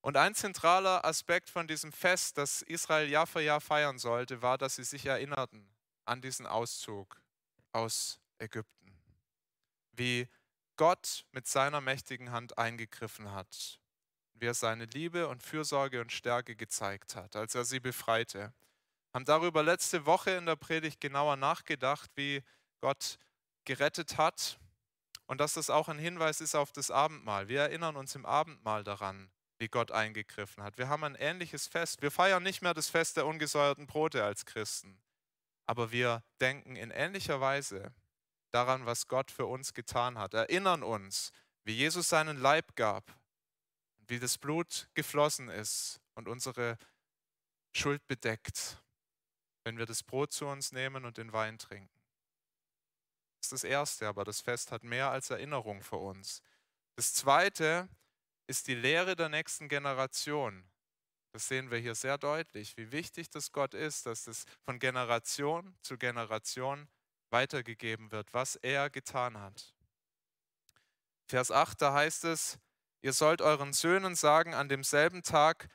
[0.04, 4.58] Und ein zentraler Aspekt von diesem Fest, das Israel Jahr für Jahr feiern sollte, war,
[4.58, 5.66] dass sie sich erinnerten
[6.04, 7.22] an diesen Auszug
[7.72, 9.00] aus Ägypten.
[9.92, 10.28] Wie
[10.76, 13.80] Gott mit seiner mächtigen Hand eingegriffen hat,
[14.34, 18.52] wie er seine Liebe und Fürsorge und Stärke gezeigt hat, als er sie befreite
[19.14, 22.42] haben darüber letzte Woche in der Predigt genauer nachgedacht, wie
[22.80, 23.18] Gott
[23.64, 24.58] gerettet hat
[25.26, 27.48] und dass das auch ein Hinweis ist auf das Abendmahl.
[27.48, 29.30] Wir erinnern uns im Abendmahl daran,
[29.64, 30.76] wie Gott eingegriffen hat.
[30.76, 32.02] Wir haben ein ähnliches Fest.
[32.02, 35.00] Wir feiern nicht mehr das Fest der ungesäuerten Brote als Christen,
[35.64, 37.94] aber wir denken in ähnlicher Weise
[38.50, 40.34] daran, was Gott für uns getan hat.
[40.34, 41.32] Erinnern uns,
[41.64, 43.10] wie Jesus seinen Leib gab,
[44.06, 46.76] wie das Blut geflossen ist und unsere
[47.72, 48.84] Schuld bedeckt
[49.64, 51.88] wenn wir das Brot zu uns nehmen und den Wein trinken.
[53.40, 56.42] Das ist das Erste, aber das Fest hat mehr als Erinnerung für uns.
[56.96, 57.88] Das Zweite
[58.46, 60.68] ist die Lehre der nächsten Generation.
[61.32, 65.76] Das sehen wir hier sehr deutlich, wie wichtig das Gott ist, dass es von Generation
[65.82, 66.88] zu Generation
[67.30, 69.74] weitergegeben wird, was er getan hat.
[71.26, 72.58] Vers 8, da heißt es,
[73.02, 75.68] ihr sollt euren Söhnen sagen, an demselben Tag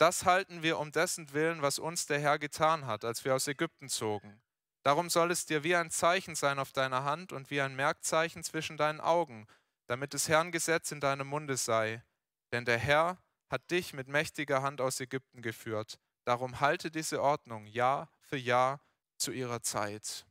[0.00, 3.46] das halten wir um dessen Willen, was uns der Herr getan hat, als wir aus
[3.46, 4.40] Ägypten zogen.
[4.82, 8.42] Darum soll es dir wie ein Zeichen sein auf deiner Hand und wie ein Merkzeichen
[8.42, 9.46] zwischen deinen Augen,
[9.88, 12.02] damit des Herrn Gesetz in deinem Munde sei.
[12.52, 15.98] Denn der Herr hat dich mit mächtiger Hand aus Ägypten geführt.
[16.24, 18.80] Darum halte diese Ordnung Jahr für Jahr
[19.16, 20.26] zu ihrer Zeit.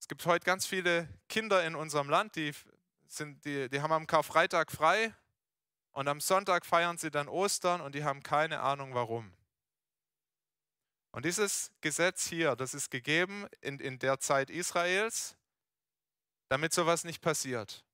[0.00, 2.52] Es gibt heute ganz viele Kinder in unserem Land, die,
[3.06, 5.14] sind, die, die haben am Karfreitag frei
[5.92, 9.34] und am Sonntag feiern sie dann Ostern und die haben keine Ahnung warum.
[11.10, 15.36] Und dieses Gesetz hier, das ist gegeben in, in der Zeit Israels,
[16.48, 17.84] damit sowas nicht passiert.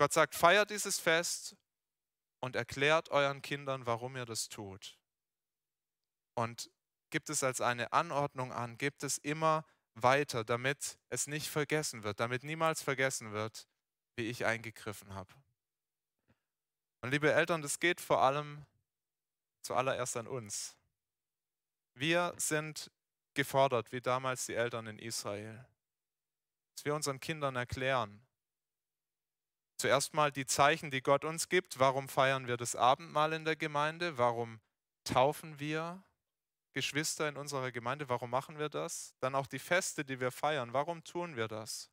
[0.00, 1.54] Gott sagt, feiert dieses Fest
[2.40, 4.98] und erklärt euren Kindern, warum ihr das tut.
[6.32, 6.70] Und
[7.10, 12.18] gibt es als eine Anordnung an, gibt es immer weiter, damit es nicht vergessen wird,
[12.18, 13.68] damit niemals vergessen wird,
[14.16, 15.34] wie ich eingegriffen habe.
[17.02, 18.64] Und liebe Eltern, das geht vor allem
[19.60, 20.78] zuallererst an uns.
[21.92, 22.90] Wir sind
[23.34, 25.68] gefordert, wie damals die Eltern in Israel,
[26.74, 28.26] dass wir unseren Kindern erklären,
[29.80, 31.78] zuerst mal die Zeichen, die Gott uns gibt.
[31.78, 34.18] Warum feiern wir das Abendmahl in der Gemeinde?
[34.18, 34.60] Warum
[35.04, 36.02] taufen wir
[36.72, 38.08] Geschwister in unserer Gemeinde?
[38.08, 39.14] Warum machen wir das?
[39.20, 40.72] Dann auch die Feste, die wir feiern.
[40.72, 41.90] Warum tun wir das?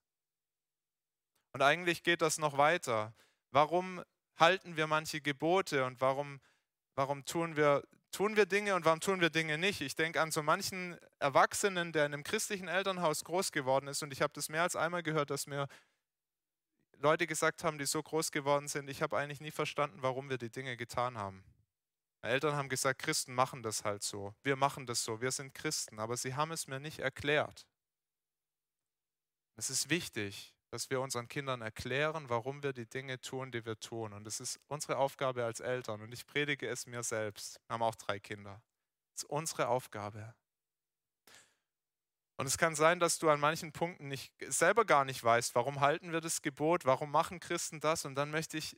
[1.54, 3.14] Und eigentlich geht das noch weiter.
[3.52, 4.04] Warum
[4.36, 6.42] halten wir manche Gebote und warum,
[6.96, 9.82] warum tun wir tun wir Dinge und warum tun wir Dinge nicht?
[9.82, 14.12] Ich denke an so manchen Erwachsenen, der in einem christlichen Elternhaus groß geworden ist und
[14.12, 15.68] ich habe das mehr als einmal gehört, dass mir
[17.00, 20.38] Leute gesagt haben, die so groß geworden sind, ich habe eigentlich nie verstanden, warum wir
[20.38, 21.44] die Dinge getan haben.
[22.22, 24.34] Meine Eltern haben gesagt, Christen machen das halt so.
[24.44, 27.68] Wir machen das so, wir sind Christen, aber sie haben es mir nicht erklärt.
[29.56, 33.80] Es ist wichtig, dass wir unseren Kindern erklären, warum wir die Dinge tun, die wir
[33.80, 34.14] tun.
[34.14, 36.02] Und es ist unsere Aufgabe als Eltern.
[36.02, 37.60] Und ich predige es mir selbst.
[37.68, 38.62] Wir haben auch drei Kinder.
[39.16, 40.36] Es ist unsere Aufgabe.
[42.38, 45.80] Und es kann sein, dass du an manchen Punkten nicht, selber gar nicht weißt, warum
[45.80, 48.06] halten wir das Gebot, warum machen Christen das.
[48.06, 48.78] Und dann möchte ich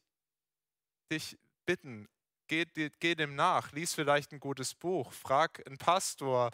[1.12, 2.08] dich bitten,
[2.48, 2.66] geh,
[3.00, 6.52] geh dem nach, lies vielleicht ein gutes Buch, frag einen Pastor,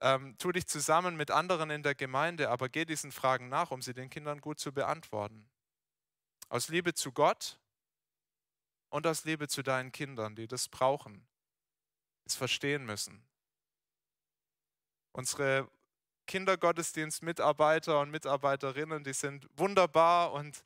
[0.00, 3.80] ähm, tu dich zusammen mit anderen in der Gemeinde, aber geh diesen Fragen nach, um
[3.80, 5.48] sie den Kindern gut zu beantworten.
[6.48, 7.60] Aus Liebe zu Gott
[8.90, 11.26] und aus Liebe zu deinen Kindern, die das brauchen,
[12.24, 13.22] es verstehen müssen.
[15.12, 15.68] Unsere
[16.28, 20.62] Kindergottesdienstmitarbeiter und Mitarbeiterinnen, die sind wunderbar und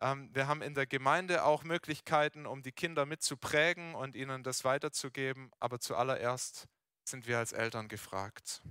[0.00, 4.64] ähm, wir haben in der Gemeinde auch Möglichkeiten, um die Kinder mitzuprägen und ihnen das
[4.64, 6.66] weiterzugeben, aber zuallererst
[7.08, 8.62] sind wir als Eltern gefragt.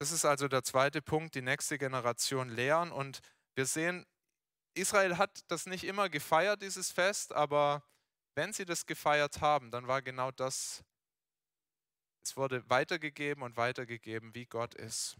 [0.00, 2.92] Das ist also der zweite Punkt, die nächste Generation lehren.
[2.92, 3.20] Und
[3.54, 4.06] wir sehen,
[4.74, 7.82] Israel hat das nicht immer gefeiert, dieses Fest, aber
[8.36, 10.84] wenn sie das gefeiert haben, dann war genau das,
[12.28, 15.16] es wurde weitergegeben und weitergegeben, wie Gott ist.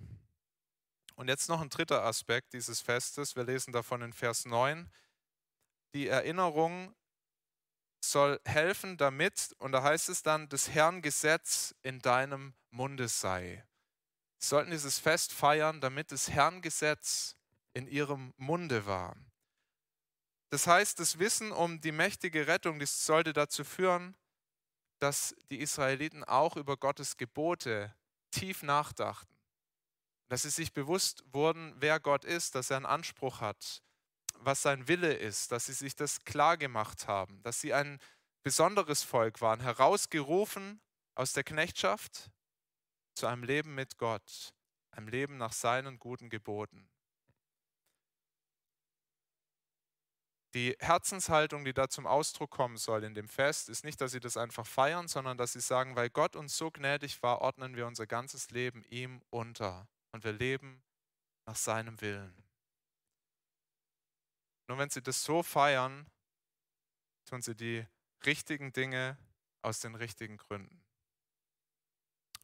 [1.15, 3.35] Und jetzt noch ein dritter Aspekt dieses Festes.
[3.35, 4.91] Wir lesen davon in Vers 9.
[5.95, 6.95] Die Erinnerung
[8.05, 13.65] soll helfen, damit, und da heißt es dann, des Herrn Gesetz in deinem Munde sei.
[14.39, 17.37] Sie sollten dieses Fest feiern, damit des Herrn Gesetz
[17.73, 19.17] in ihrem Munde war.
[20.51, 24.15] Das heißt, das Wissen um die mächtige Rettung, das sollte dazu führen,
[24.99, 27.95] dass die Israeliten auch über Gottes Gebote
[28.31, 29.35] tief nachdachten.
[30.29, 33.83] Dass sie sich bewusst wurden, wer Gott ist, dass er einen Anspruch hat,
[34.35, 37.99] was sein Wille ist, dass sie sich das klar gemacht haben, dass sie ein
[38.43, 40.81] besonderes Volk waren, herausgerufen
[41.15, 42.31] aus der Knechtschaft
[43.15, 44.55] zu einem Leben mit Gott,
[44.91, 46.89] einem Leben nach seinen guten Geboten.
[50.55, 54.21] Die Herzenshaltung, die da zum Ausdruck kommen soll in dem Fest, ist nicht, dass sie
[54.21, 57.87] das einfach feiern, sondern dass sie sagen, weil Gott uns so gnädig war, ordnen wir
[57.87, 60.83] unser ganzes Leben ihm unter und wir leben
[61.45, 62.35] nach seinem Willen.
[64.69, 66.07] Nur wenn sie das so feiern,
[67.27, 67.87] tun sie die
[68.25, 69.19] richtigen Dinge
[69.63, 70.83] aus den richtigen Gründen.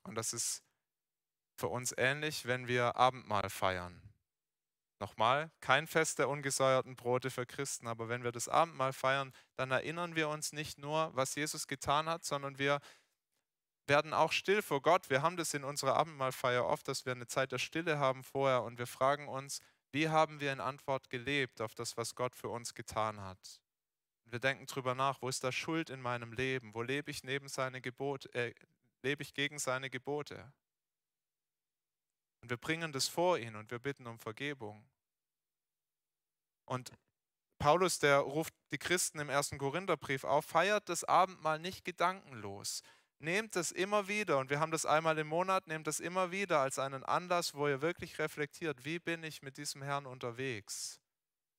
[0.03, 0.62] Und das ist
[1.57, 4.04] für uns ähnlich, wenn wir Abendmahl feiern.
[5.01, 9.71] Nochmal, kein Fest der ungesäuerten Brote für Christen, aber wenn wir das Abendmahl feiern, dann
[9.71, 12.81] erinnern wir uns nicht nur, was Jesus getan hat, sondern wir
[13.87, 15.11] werden auch still vor Gott.
[15.11, 18.63] Wir haben das in unserer Abendmahlfeier oft, dass wir eine Zeit der Stille haben vorher
[18.63, 22.49] und wir fragen uns, wie haben wir in Antwort gelebt auf das, was Gott für
[22.49, 23.61] uns getan hat?
[24.25, 26.75] Wir denken darüber nach, wo ist da Schuld in meinem Leben?
[26.75, 28.55] Wo lebe ich neben seine Gebote, äh,
[29.03, 30.53] lebe ich gegen seine Gebote?
[32.45, 34.85] Und wir bringen das vor ihn und wir bitten um Vergebung.
[36.67, 36.93] Und
[37.59, 42.83] Paulus, der ruft die Christen im ersten Korintherbrief auf, feiert das Abendmahl nicht gedankenlos.
[43.19, 46.61] Nehmt es immer wieder, und wir haben das einmal im Monat, nehmt es immer wieder
[46.61, 51.01] als einen Anlass, wo ihr wirklich reflektiert, wie bin ich mit diesem Herrn unterwegs?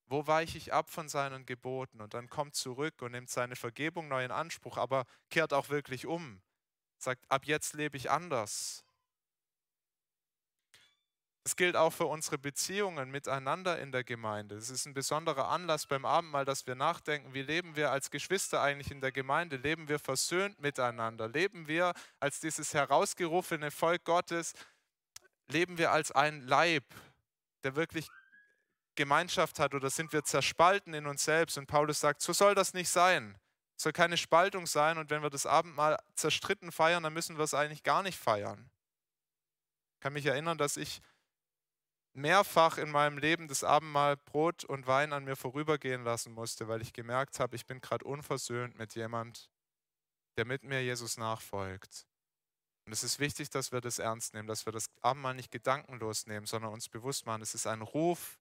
[0.06, 2.00] Wo weiche ich ab von seinen Geboten?
[2.00, 6.06] Und dann kommt zurück und nimmt seine Vergebung neu in Anspruch, aber kehrt auch wirklich
[6.06, 6.44] um.
[7.00, 8.85] Sagt, ab jetzt lebe ich anders.
[11.46, 14.56] Das gilt auch für unsere Beziehungen miteinander in der Gemeinde.
[14.56, 18.64] Es ist ein besonderer Anlass beim Abendmahl, dass wir nachdenken, wie leben wir als Geschwister
[18.64, 19.58] eigentlich in der Gemeinde?
[19.58, 21.28] Leben wir versöhnt miteinander?
[21.28, 24.54] Leben wir als dieses herausgerufene Volk Gottes?
[25.48, 26.84] Leben wir als ein Leib,
[27.64, 28.10] der wirklich
[28.96, 31.60] Gemeinschaft hat oder sind wir zerspalten in uns selbst?
[31.60, 33.38] Und Paulus sagt, so soll das nicht sein.
[33.78, 37.44] Es soll keine Spaltung sein und wenn wir das Abendmahl zerstritten feiern, dann müssen wir
[37.44, 38.72] es eigentlich gar nicht feiern.
[39.94, 41.04] Ich kann mich erinnern, dass ich
[42.16, 46.82] mehrfach in meinem Leben das Abendmahl Brot und Wein an mir vorübergehen lassen musste, weil
[46.82, 49.50] ich gemerkt habe, ich bin gerade unversöhnt mit jemand,
[50.38, 52.08] der mit mir Jesus nachfolgt.
[52.86, 56.28] Und es ist wichtig, dass wir das ernst nehmen, dass wir das Abendmahl nicht gedankenlos
[56.28, 58.40] nehmen, sondern uns bewusst machen, es ist ein Ruf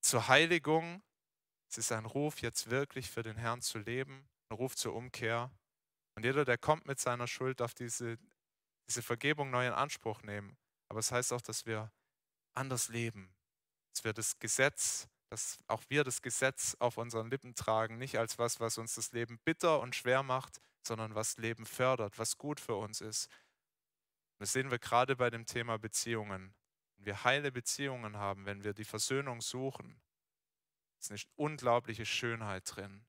[0.00, 1.02] zur Heiligung,
[1.68, 5.50] es ist ein Ruf, jetzt wirklich für den Herrn zu leben, ein Ruf zur Umkehr.
[6.14, 8.18] Und jeder, der kommt mit seiner Schuld, darf diese,
[8.88, 10.56] diese Vergebung neu in Anspruch nehmen.
[10.88, 11.90] Aber es heißt auch, dass wir
[12.54, 13.34] anders leben,
[13.92, 18.38] dass wir das Gesetz, dass auch wir das Gesetz auf unseren Lippen tragen, nicht als
[18.38, 22.60] was, was uns das Leben bitter und schwer macht, sondern was Leben fördert, was gut
[22.60, 23.28] für uns ist.
[24.38, 26.54] Das sehen wir gerade bei dem Thema Beziehungen.
[26.96, 30.00] Wenn wir heile Beziehungen haben, wenn wir die Versöhnung suchen,
[30.98, 33.04] ist eine unglaubliche Schönheit drin.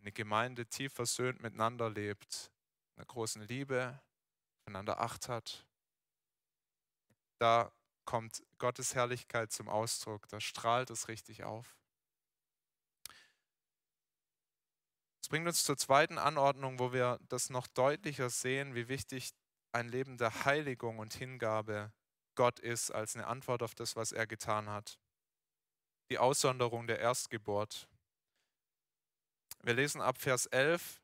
[0.00, 2.52] Eine Gemeinde tief versöhnt miteinander lebt,
[2.96, 4.00] einer großen Liebe,
[4.66, 5.66] einander Acht hat.
[7.38, 7.72] Da
[8.08, 11.76] kommt Gottes Herrlichkeit zum Ausdruck, da strahlt es richtig auf.
[15.20, 19.34] Das bringt uns zur zweiten Anordnung, wo wir das noch deutlicher sehen, wie wichtig
[19.72, 21.92] ein Leben der Heiligung und Hingabe
[22.34, 24.98] Gott ist als eine Antwort auf das, was er getan hat.
[26.08, 27.90] Die Aussonderung der Erstgeburt.
[29.62, 31.02] Wir lesen ab Vers 11.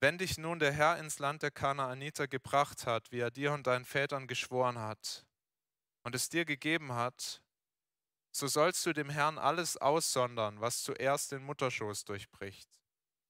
[0.00, 3.68] Wenn dich nun der Herr ins Land der Kanaaniter gebracht hat, wie er dir und
[3.68, 5.29] deinen Vätern geschworen hat,
[6.02, 7.42] und es dir gegeben hat,
[8.32, 12.80] so sollst du dem Herrn alles aussondern, was zuerst den Mutterschoß durchbricht.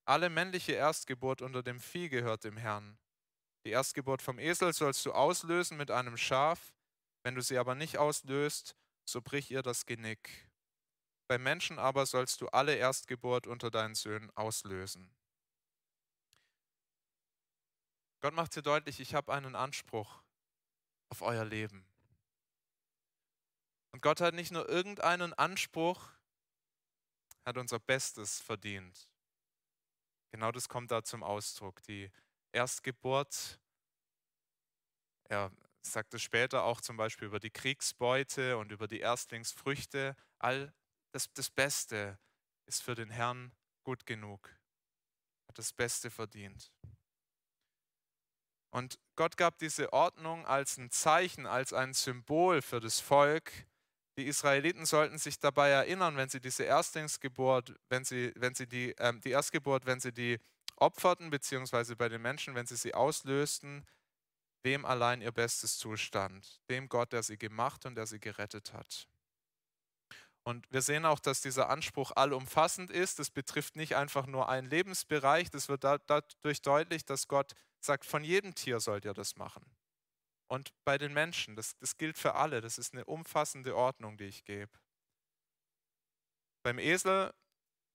[0.05, 2.99] Alle männliche Erstgeburt unter dem Vieh gehört dem Herrn.
[3.65, 6.75] Die Erstgeburt vom Esel sollst du auslösen mit einem Schaf,
[7.23, 10.49] wenn du sie aber nicht auslöst, so brich ihr das Genick.
[11.29, 15.15] Beim Menschen aber sollst du alle Erstgeburt unter deinen Söhnen auslösen.
[18.21, 20.23] Gott macht hier deutlich, ich habe einen Anspruch
[21.09, 21.90] auf euer Leben.
[23.93, 26.11] Und Gott hat nicht nur irgendeinen Anspruch,
[27.45, 29.09] hat unser Bestes verdient.
[30.31, 31.83] Genau das kommt da zum Ausdruck.
[31.83, 32.11] Die
[32.53, 33.61] Erstgeburt,
[35.25, 35.51] er
[35.83, 40.17] sagt es später auch zum Beispiel über die Kriegsbeute und über die Erstlingsfrüchte.
[40.39, 40.73] All
[41.13, 42.19] das, das Beste
[42.67, 44.51] ist für den Herrn gut genug.
[45.49, 46.71] Hat das Beste verdient.
[48.73, 53.67] Und Gott gab diese Ordnung als ein Zeichen, als ein Symbol für das Volk,
[54.17, 58.95] die Israeliten sollten sich dabei erinnern, wenn sie diese Erstlingsgeburt, wenn sie, wenn sie die,
[58.99, 60.39] ähm, die Erstgeburt, wenn sie die
[60.77, 63.87] opferten, beziehungsweise bei den Menschen, wenn sie sie auslösten,
[64.63, 66.61] wem allein ihr Bestes zustand.
[66.69, 69.09] Dem Gott, der sie gemacht und der sie gerettet hat.
[70.43, 73.21] Und wir sehen auch, dass dieser Anspruch allumfassend ist.
[73.21, 75.51] Es betrifft nicht einfach nur einen Lebensbereich.
[75.51, 79.65] Das wird dadurch deutlich, dass Gott sagt, von jedem Tier sollt ihr das machen
[80.51, 81.55] und bei den Menschen.
[81.57, 82.61] Das, das gilt für alle.
[82.61, 84.73] Das ist eine umfassende Ordnung, die ich gebe.
[86.65, 87.33] Beim Esel,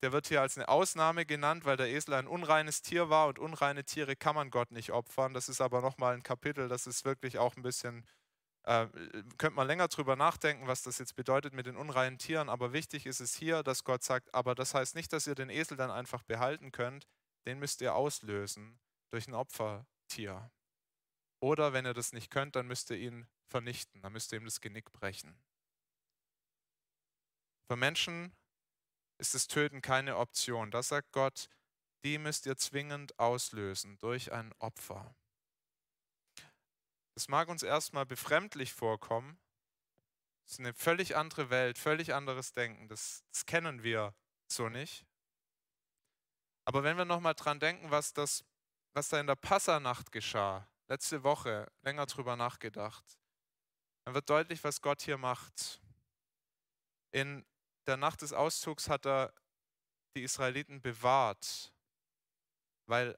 [0.01, 3.39] der wird hier als eine Ausnahme genannt, weil der Esel ein unreines Tier war und
[3.39, 5.33] unreine Tiere kann man Gott nicht opfern.
[5.33, 8.07] Das ist aber nochmal ein Kapitel, das ist wirklich auch ein bisschen,
[8.63, 8.87] äh,
[9.37, 12.49] könnte man länger drüber nachdenken, was das jetzt bedeutet mit den unreinen Tieren.
[12.49, 15.49] Aber wichtig ist es hier, dass Gott sagt, aber das heißt nicht, dass ihr den
[15.49, 17.05] Esel dann einfach behalten könnt.
[17.45, 18.79] Den müsst ihr auslösen
[19.11, 20.49] durch ein Opfertier.
[21.39, 24.45] Oder wenn ihr das nicht könnt, dann müsst ihr ihn vernichten, dann müsst ihr ihm
[24.45, 25.37] das Genick brechen.
[27.67, 28.35] Für Menschen
[29.17, 30.71] ist das Töten keine Option.
[30.71, 31.49] Das sagt Gott,
[32.03, 35.15] die müsst ihr zwingend auslösen durch ein Opfer.
[37.15, 39.39] Das mag uns erstmal befremdlich vorkommen.
[40.45, 42.87] Das ist eine völlig andere Welt, völlig anderes Denken.
[42.87, 44.13] Das, das kennen wir
[44.47, 45.05] so nicht.
[46.65, 48.43] Aber wenn wir nochmal dran denken, was, das,
[48.93, 53.03] was da in der Passanacht geschah, letzte Woche länger drüber nachgedacht,
[54.05, 55.81] dann wird deutlich, was Gott hier macht.
[57.11, 57.45] In
[57.87, 59.33] der Nacht des Auszugs hat er
[60.15, 61.73] die Israeliten bewahrt,
[62.85, 63.17] weil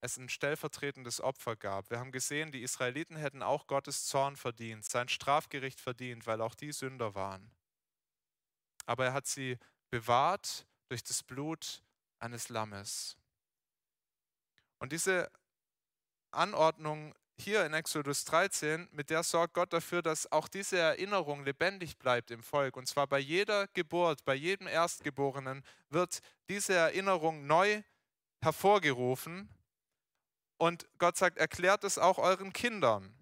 [0.00, 1.88] es ein stellvertretendes Opfer gab.
[1.90, 6.54] Wir haben gesehen, die Israeliten hätten auch Gottes Zorn verdient, sein Strafgericht verdient, weil auch
[6.54, 7.50] die Sünder waren.
[8.86, 9.58] Aber er hat sie
[9.90, 11.82] bewahrt durch das Blut
[12.18, 13.16] eines Lammes.
[14.78, 15.30] Und diese
[16.36, 21.98] Anordnung hier in Exodus 13, mit der sorgt Gott dafür, dass auch diese Erinnerung lebendig
[21.98, 22.76] bleibt im Volk.
[22.76, 27.82] Und zwar bei jeder Geburt, bei jedem Erstgeborenen wird diese Erinnerung neu
[28.40, 29.48] hervorgerufen.
[30.58, 33.14] Und Gott sagt, erklärt es auch euren Kindern.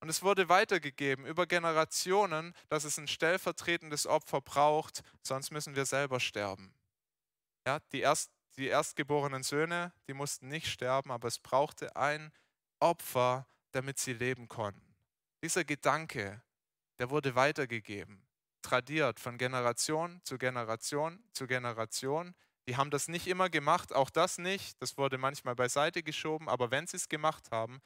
[0.00, 5.84] Und es wurde weitergegeben über Generationen, dass es ein stellvertretendes Opfer braucht, sonst müssen wir
[5.84, 6.74] selber sterben.
[7.66, 12.32] Ja, die erst, die erstgeborenen Söhne, die mussten nicht sterben, aber es brauchte ein
[12.78, 14.94] Opfer, damit sie leben konnten.
[15.42, 16.42] Dieser Gedanke,
[16.98, 18.26] der wurde weitergegeben,
[18.62, 22.34] tradiert von Generation zu Generation zu Generation.
[22.68, 24.80] Die haben das nicht immer gemacht, auch das nicht.
[24.82, 27.80] Das wurde manchmal beiseite geschoben, aber wenn sie es gemacht haben,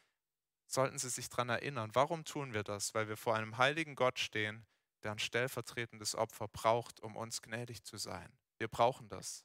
[0.66, 1.91] sollten sie sich daran erinnern.
[1.95, 2.95] Warum tun wir das?
[2.95, 4.66] Weil wir vor einem heiligen Gott stehen,
[5.03, 8.32] der ein stellvertretendes Opfer braucht, um uns gnädig zu sein.
[8.59, 9.45] Wir brauchen das.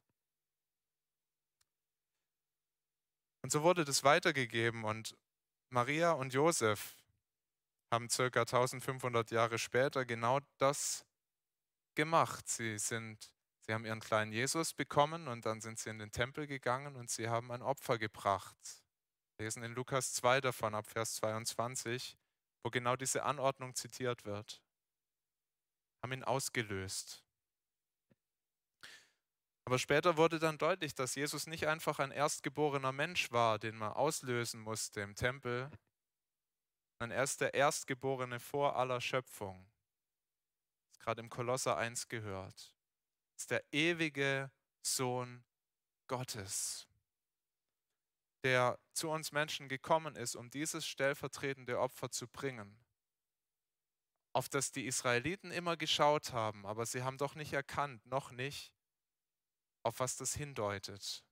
[3.50, 5.18] Und so wurde das weitergegeben und
[5.72, 6.96] Maria und Josef
[7.92, 11.04] haben circa 1500 Jahre später genau das
[11.96, 12.48] gemacht.
[12.48, 13.32] Sie sind
[13.66, 17.10] Sie haben ihren kleinen Jesus bekommen und dann sind sie in den Tempel gegangen und
[17.10, 18.84] sie haben ein Opfer gebracht.
[19.38, 22.20] Wir lesen in Lukas 2 davon ab Vers 22,
[22.62, 24.62] wo genau diese Anordnung zitiert wird.
[26.04, 27.24] Haben ihn ausgelöst.
[29.70, 33.94] Aber später wurde dann deutlich, dass Jesus nicht einfach ein erstgeborener Mensch war, den man
[33.94, 35.70] auslösen musste im Tempel,
[36.98, 39.70] sondern er ist der Erstgeborene vor aller Schöpfung.
[40.88, 42.74] Das gerade im Kolosser 1 gehört
[43.36, 44.50] ist der ewige
[44.82, 45.46] Sohn
[46.08, 46.88] Gottes,
[48.44, 52.84] der zu uns Menschen gekommen ist, um dieses stellvertretende Opfer zu bringen,
[54.34, 58.74] auf das die Israeliten immer geschaut haben, aber sie haben doch nicht erkannt, noch nicht,
[59.84, 61.24] auf was das hindeutet.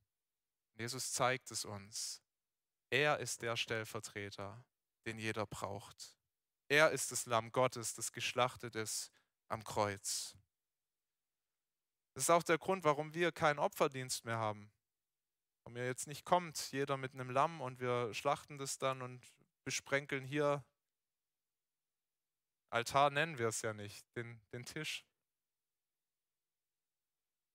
[0.76, 2.22] Jesus zeigt es uns.
[2.89, 4.64] Er ist der Stellvertreter,
[5.06, 6.16] den jeder braucht.
[6.70, 9.12] Er ist das Lamm Gottes, das geschlachtet ist
[9.48, 10.38] am Kreuz.
[12.14, 14.72] Das ist auch der Grund, warum wir keinen Opferdienst mehr haben.
[15.64, 19.26] Warum ihr jetzt nicht kommt, jeder mit einem Lamm und wir schlachten das dann und
[19.66, 20.64] besprenkeln hier.
[22.70, 25.06] Altar nennen wir es ja nicht, den, den Tisch.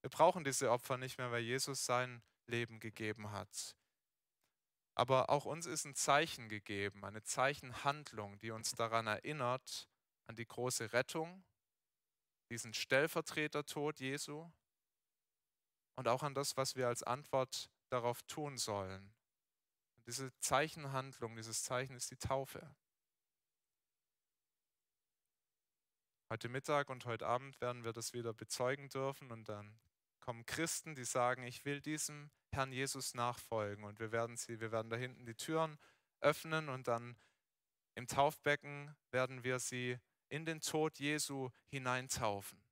[0.02, 3.76] Wir brauchen diese Opfer nicht mehr, weil Jesus sein Leben gegeben hat.
[4.94, 9.88] Aber auch uns ist ein Zeichen gegeben, eine Zeichenhandlung, die uns daran erinnert,
[10.26, 11.44] an die große Rettung
[12.50, 14.50] diesen Stellvertretertod Jesu
[15.96, 19.14] und auch an das, was wir als Antwort darauf tun sollen.
[19.96, 22.74] Und diese Zeichenhandlung, dieses Zeichen ist die Taufe.
[26.28, 29.78] Heute Mittag und heute Abend werden wir das wieder bezeugen dürfen und dann
[30.22, 34.72] kommen Christen, die sagen, ich will diesem Herrn Jesus nachfolgen und wir werden sie, wir
[34.72, 35.78] werden da hinten die Türen
[36.20, 37.16] öffnen und dann
[37.94, 39.98] im Taufbecken werden wir sie
[40.30, 42.64] in den Tod Jesu hineintaufen.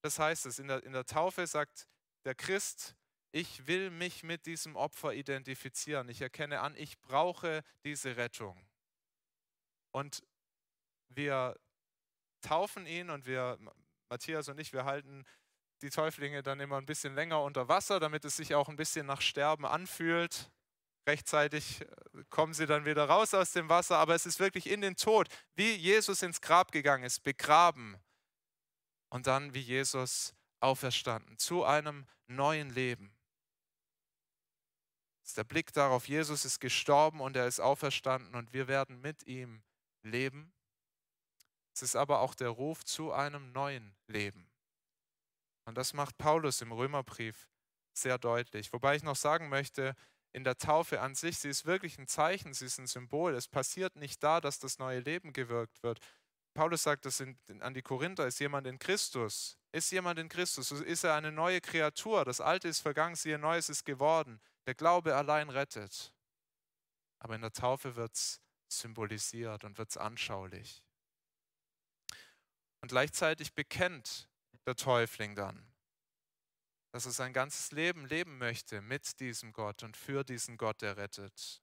[0.00, 1.86] Das heißt es, in der, in der Taufe sagt
[2.24, 2.96] der Christ,
[3.32, 6.08] ich will mich mit diesem Opfer identifizieren.
[6.08, 8.66] Ich erkenne an, ich brauche diese Rettung.
[9.90, 10.22] Und
[11.08, 11.58] wir
[12.40, 13.58] taufen ihn und wir,
[14.08, 15.24] Matthias und ich, wir halten
[15.82, 19.06] die Täuflinge dann immer ein bisschen länger unter Wasser, damit es sich auch ein bisschen
[19.06, 20.50] nach Sterben anfühlt.
[21.06, 24.80] Rechtzeitig äh, kommen sie dann wieder raus aus dem Wasser, aber es ist wirklich in
[24.80, 27.96] den Tod, wie Jesus ins Grab gegangen ist, begraben
[29.10, 33.14] und dann wie Jesus auferstanden zu einem neuen Leben.
[35.20, 39.00] Das ist der Blick darauf, Jesus ist gestorben und er ist auferstanden und wir werden
[39.00, 39.62] mit ihm
[40.02, 40.52] leben.
[41.74, 44.48] Es ist aber auch der Ruf zu einem neuen Leben.
[45.64, 47.48] Und das macht Paulus im Römerbrief
[47.92, 48.72] sehr deutlich.
[48.72, 49.94] Wobei ich noch sagen möchte,
[50.32, 53.34] in der Taufe an sich, sie ist wirklich ein Zeichen, sie ist ein Symbol.
[53.34, 56.00] Es passiert nicht da, dass das neue Leben gewirkt wird.
[56.54, 59.58] Paulus sagt das an die Korinther, ist jemand in Christus.
[59.72, 62.24] Ist jemand in Christus, ist er eine neue Kreatur.
[62.24, 64.40] Das Alte ist vergangen, siehe, Neues ist geworden.
[64.66, 66.12] Der Glaube allein rettet.
[67.18, 70.82] Aber in der Taufe wird es symbolisiert und wird es anschaulich.
[72.80, 74.28] Und gleichzeitig bekennt
[74.66, 75.66] der Täufling dann,
[76.92, 80.96] dass er sein ganzes Leben leben möchte mit diesem Gott und für diesen Gott, der
[80.96, 81.62] rettet.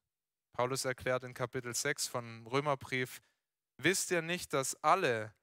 [0.53, 3.21] Paulus erklärt in Kapitel 6 von Römerbrief,
[3.77, 5.33] wisst ihr nicht, dass alle,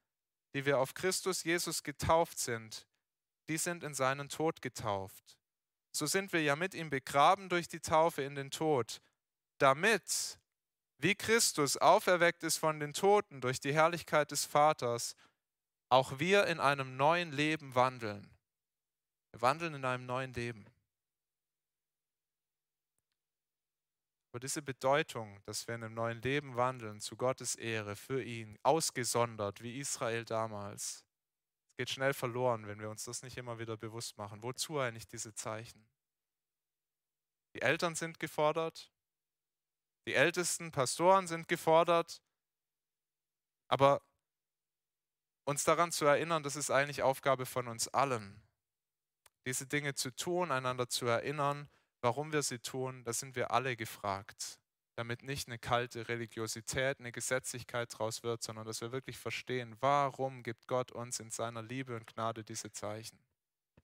[0.54, 2.86] die wir auf Christus Jesus getauft sind,
[3.48, 5.38] die sind in seinen Tod getauft.
[5.90, 9.00] So sind wir ja mit ihm begraben durch die Taufe in den Tod,
[9.58, 10.38] damit,
[10.98, 15.16] wie Christus auferweckt ist von den Toten durch die Herrlichkeit des Vaters,
[15.88, 18.30] auch wir in einem neuen Leben wandeln.
[19.32, 20.66] Wir wandeln in einem neuen Leben.
[24.30, 28.58] Aber diese Bedeutung, dass wir in einem neuen Leben wandeln, zu Gottes Ehre, für ihn,
[28.62, 31.04] ausgesondert, wie Israel damals,
[31.78, 34.42] geht schnell verloren, wenn wir uns das nicht immer wieder bewusst machen.
[34.42, 35.88] Wozu eigentlich diese Zeichen?
[37.54, 38.92] Die Eltern sind gefordert,
[40.06, 42.22] die ältesten Pastoren sind gefordert,
[43.68, 44.02] aber
[45.48, 48.40] uns daran zu erinnern, das ist eigentlich Aufgabe von uns allen
[49.48, 51.70] diese Dinge zu tun, einander zu erinnern,
[52.02, 54.60] warum wir sie tun, da sind wir alle gefragt.
[54.94, 60.42] Damit nicht eine kalte Religiosität, eine Gesetzlichkeit draus wird, sondern dass wir wirklich verstehen, warum
[60.42, 63.18] gibt Gott uns in seiner Liebe und Gnade diese Zeichen?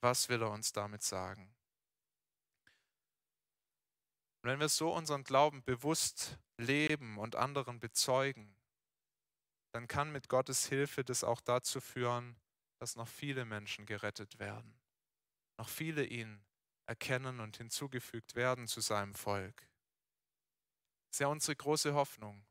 [0.02, 1.54] Was will er uns damit sagen?
[4.42, 8.54] Und wenn wir so unseren Glauben bewusst leben und anderen bezeugen,
[9.74, 12.36] dann kann mit Gottes Hilfe das auch dazu führen,
[12.78, 14.78] dass noch viele Menschen gerettet werden
[15.58, 16.44] noch viele ihn
[16.86, 19.68] erkennen und hinzugefügt werden zu seinem Volk.
[21.08, 22.44] Das ist ja unsere große Hoffnung.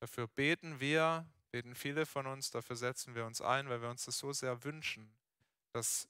[0.00, 4.04] Dafür beten wir, Beten viele von uns, dafür setzen wir uns ein, weil wir uns
[4.04, 5.16] das so sehr wünschen,
[5.72, 6.08] dass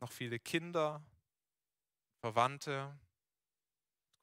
[0.00, 1.02] noch viele Kinder,
[2.20, 2.98] Verwandte,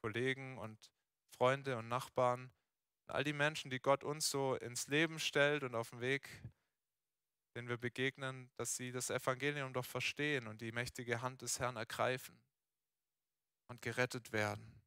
[0.02, 0.92] Kollegen und
[1.36, 2.52] Freunde und Nachbarn,
[3.12, 6.30] all die Menschen, die Gott uns so ins Leben stellt und auf dem Weg,
[7.56, 11.76] den wir begegnen, dass sie das Evangelium doch verstehen und die mächtige Hand des Herrn
[11.76, 12.40] ergreifen
[13.68, 14.82] und gerettet werden.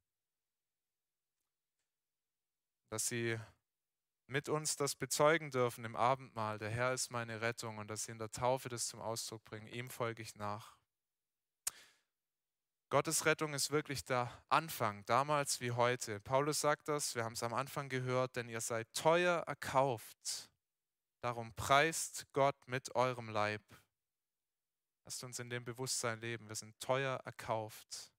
[2.91, 3.39] Dass sie
[4.27, 8.13] mit uns das bezeugen dürfen im Abendmahl, der Herr ist meine Rettung und dass sie
[8.13, 10.79] in der Taufe das zum Ausdruck bringen, ihm folge ich nach.
[12.95, 16.21] Gottes Rettung ist wirklich der Anfang, damals wie heute.
[16.21, 20.49] Paulus sagt das, wir haben es am Anfang gehört, denn ihr seid teuer erkauft.
[21.21, 23.63] Darum preist Gott mit eurem Leib.
[25.05, 28.13] Lasst uns in dem Bewusstsein leben, wir sind teuer erkauft,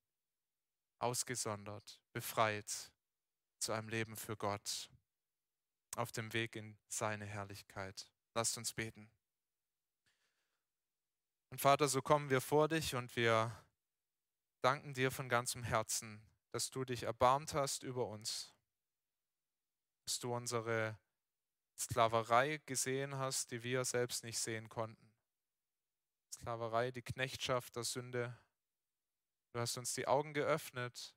[1.00, 2.92] ausgesondert, befreit
[3.60, 4.90] zu einem Leben für Gott,
[5.96, 8.12] auf dem Weg in seine Herrlichkeit.
[8.34, 9.10] Lasst uns beten.
[11.50, 13.65] Und Vater, so kommen wir vor dich und wir
[14.66, 18.52] danken dir von ganzem Herzen, dass du dich erbarmt hast über uns,
[20.06, 20.98] dass du unsere
[21.78, 25.14] Sklaverei gesehen hast, die wir selbst nicht sehen konnten.
[26.34, 28.36] Sklaverei, die Knechtschaft der Sünde.
[29.54, 31.16] Du hast uns die Augen geöffnet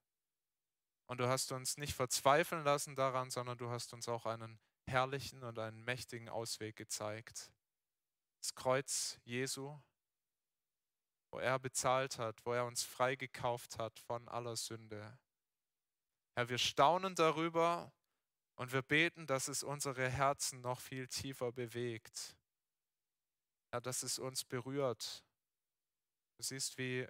[1.07, 5.43] und du hast uns nicht verzweifeln lassen daran, sondern du hast uns auch einen herrlichen
[5.43, 7.51] und einen mächtigen Ausweg gezeigt.
[8.41, 9.81] Das Kreuz Jesu,
[11.31, 15.18] wo er bezahlt hat, wo er uns freigekauft hat von aller Sünde.
[16.37, 17.93] Herr, wir staunen darüber
[18.57, 22.37] und wir beten, dass es unsere Herzen noch viel tiefer bewegt.
[23.72, 25.24] Herr, dass es uns berührt.
[26.37, 27.07] Du siehst, wie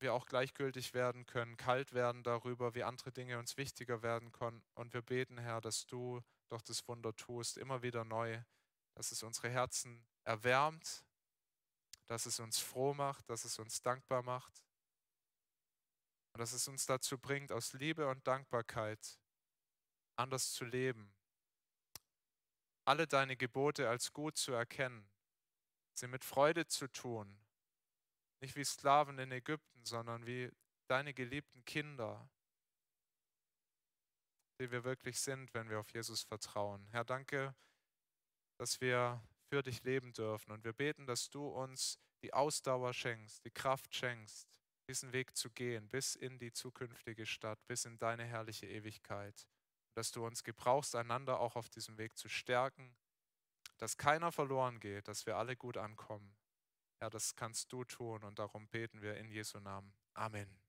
[0.00, 4.62] wir auch gleichgültig werden können, kalt werden darüber, wie andere Dinge uns wichtiger werden können.
[4.74, 8.40] Und wir beten, Herr, dass du doch das Wunder tust, immer wieder neu,
[8.94, 11.04] dass es unsere Herzen erwärmt,
[12.08, 14.64] dass es uns froh macht, dass es uns dankbar macht
[16.32, 19.20] und dass es uns dazu bringt, aus Liebe und Dankbarkeit
[20.16, 21.14] anders zu leben,
[22.84, 25.08] alle deine Gebote als gut zu erkennen,
[25.94, 27.38] sie mit Freude zu tun,
[28.40, 30.50] nicht wie Sklaven in Ägypten, sondern wie
[30.86, 32.30] deine geliebten Kinder,
[34.60, 36.86] die wir wirklich sind, wenn wir auf Jesus vertrauen.
[36.90, 37.54] Herr, danke,
[38.58, 40.52] dass wir für dich leben dürfen.
[40.52, 44.48] Und wir beten, dass du uns die Ausdauer schenkst, die Kraft schenkst,
[44.88, 49.46] diesen Weg zu gehen, bis in die zukünftige Stadt, bis in deine herrliche Ewigkeit.
[49.94, 52.96] Dass du uns gebrauchst, einander auch auf diesem Weg zu stärken,
[53.78, 56.36] dass keiner verloren geht, dass wir alle gut ankommen.
[57.00, 59.92] Ja, das kannst du tun und darum beten wir in Jesu Namen.
[60.14, 60.67] Amen.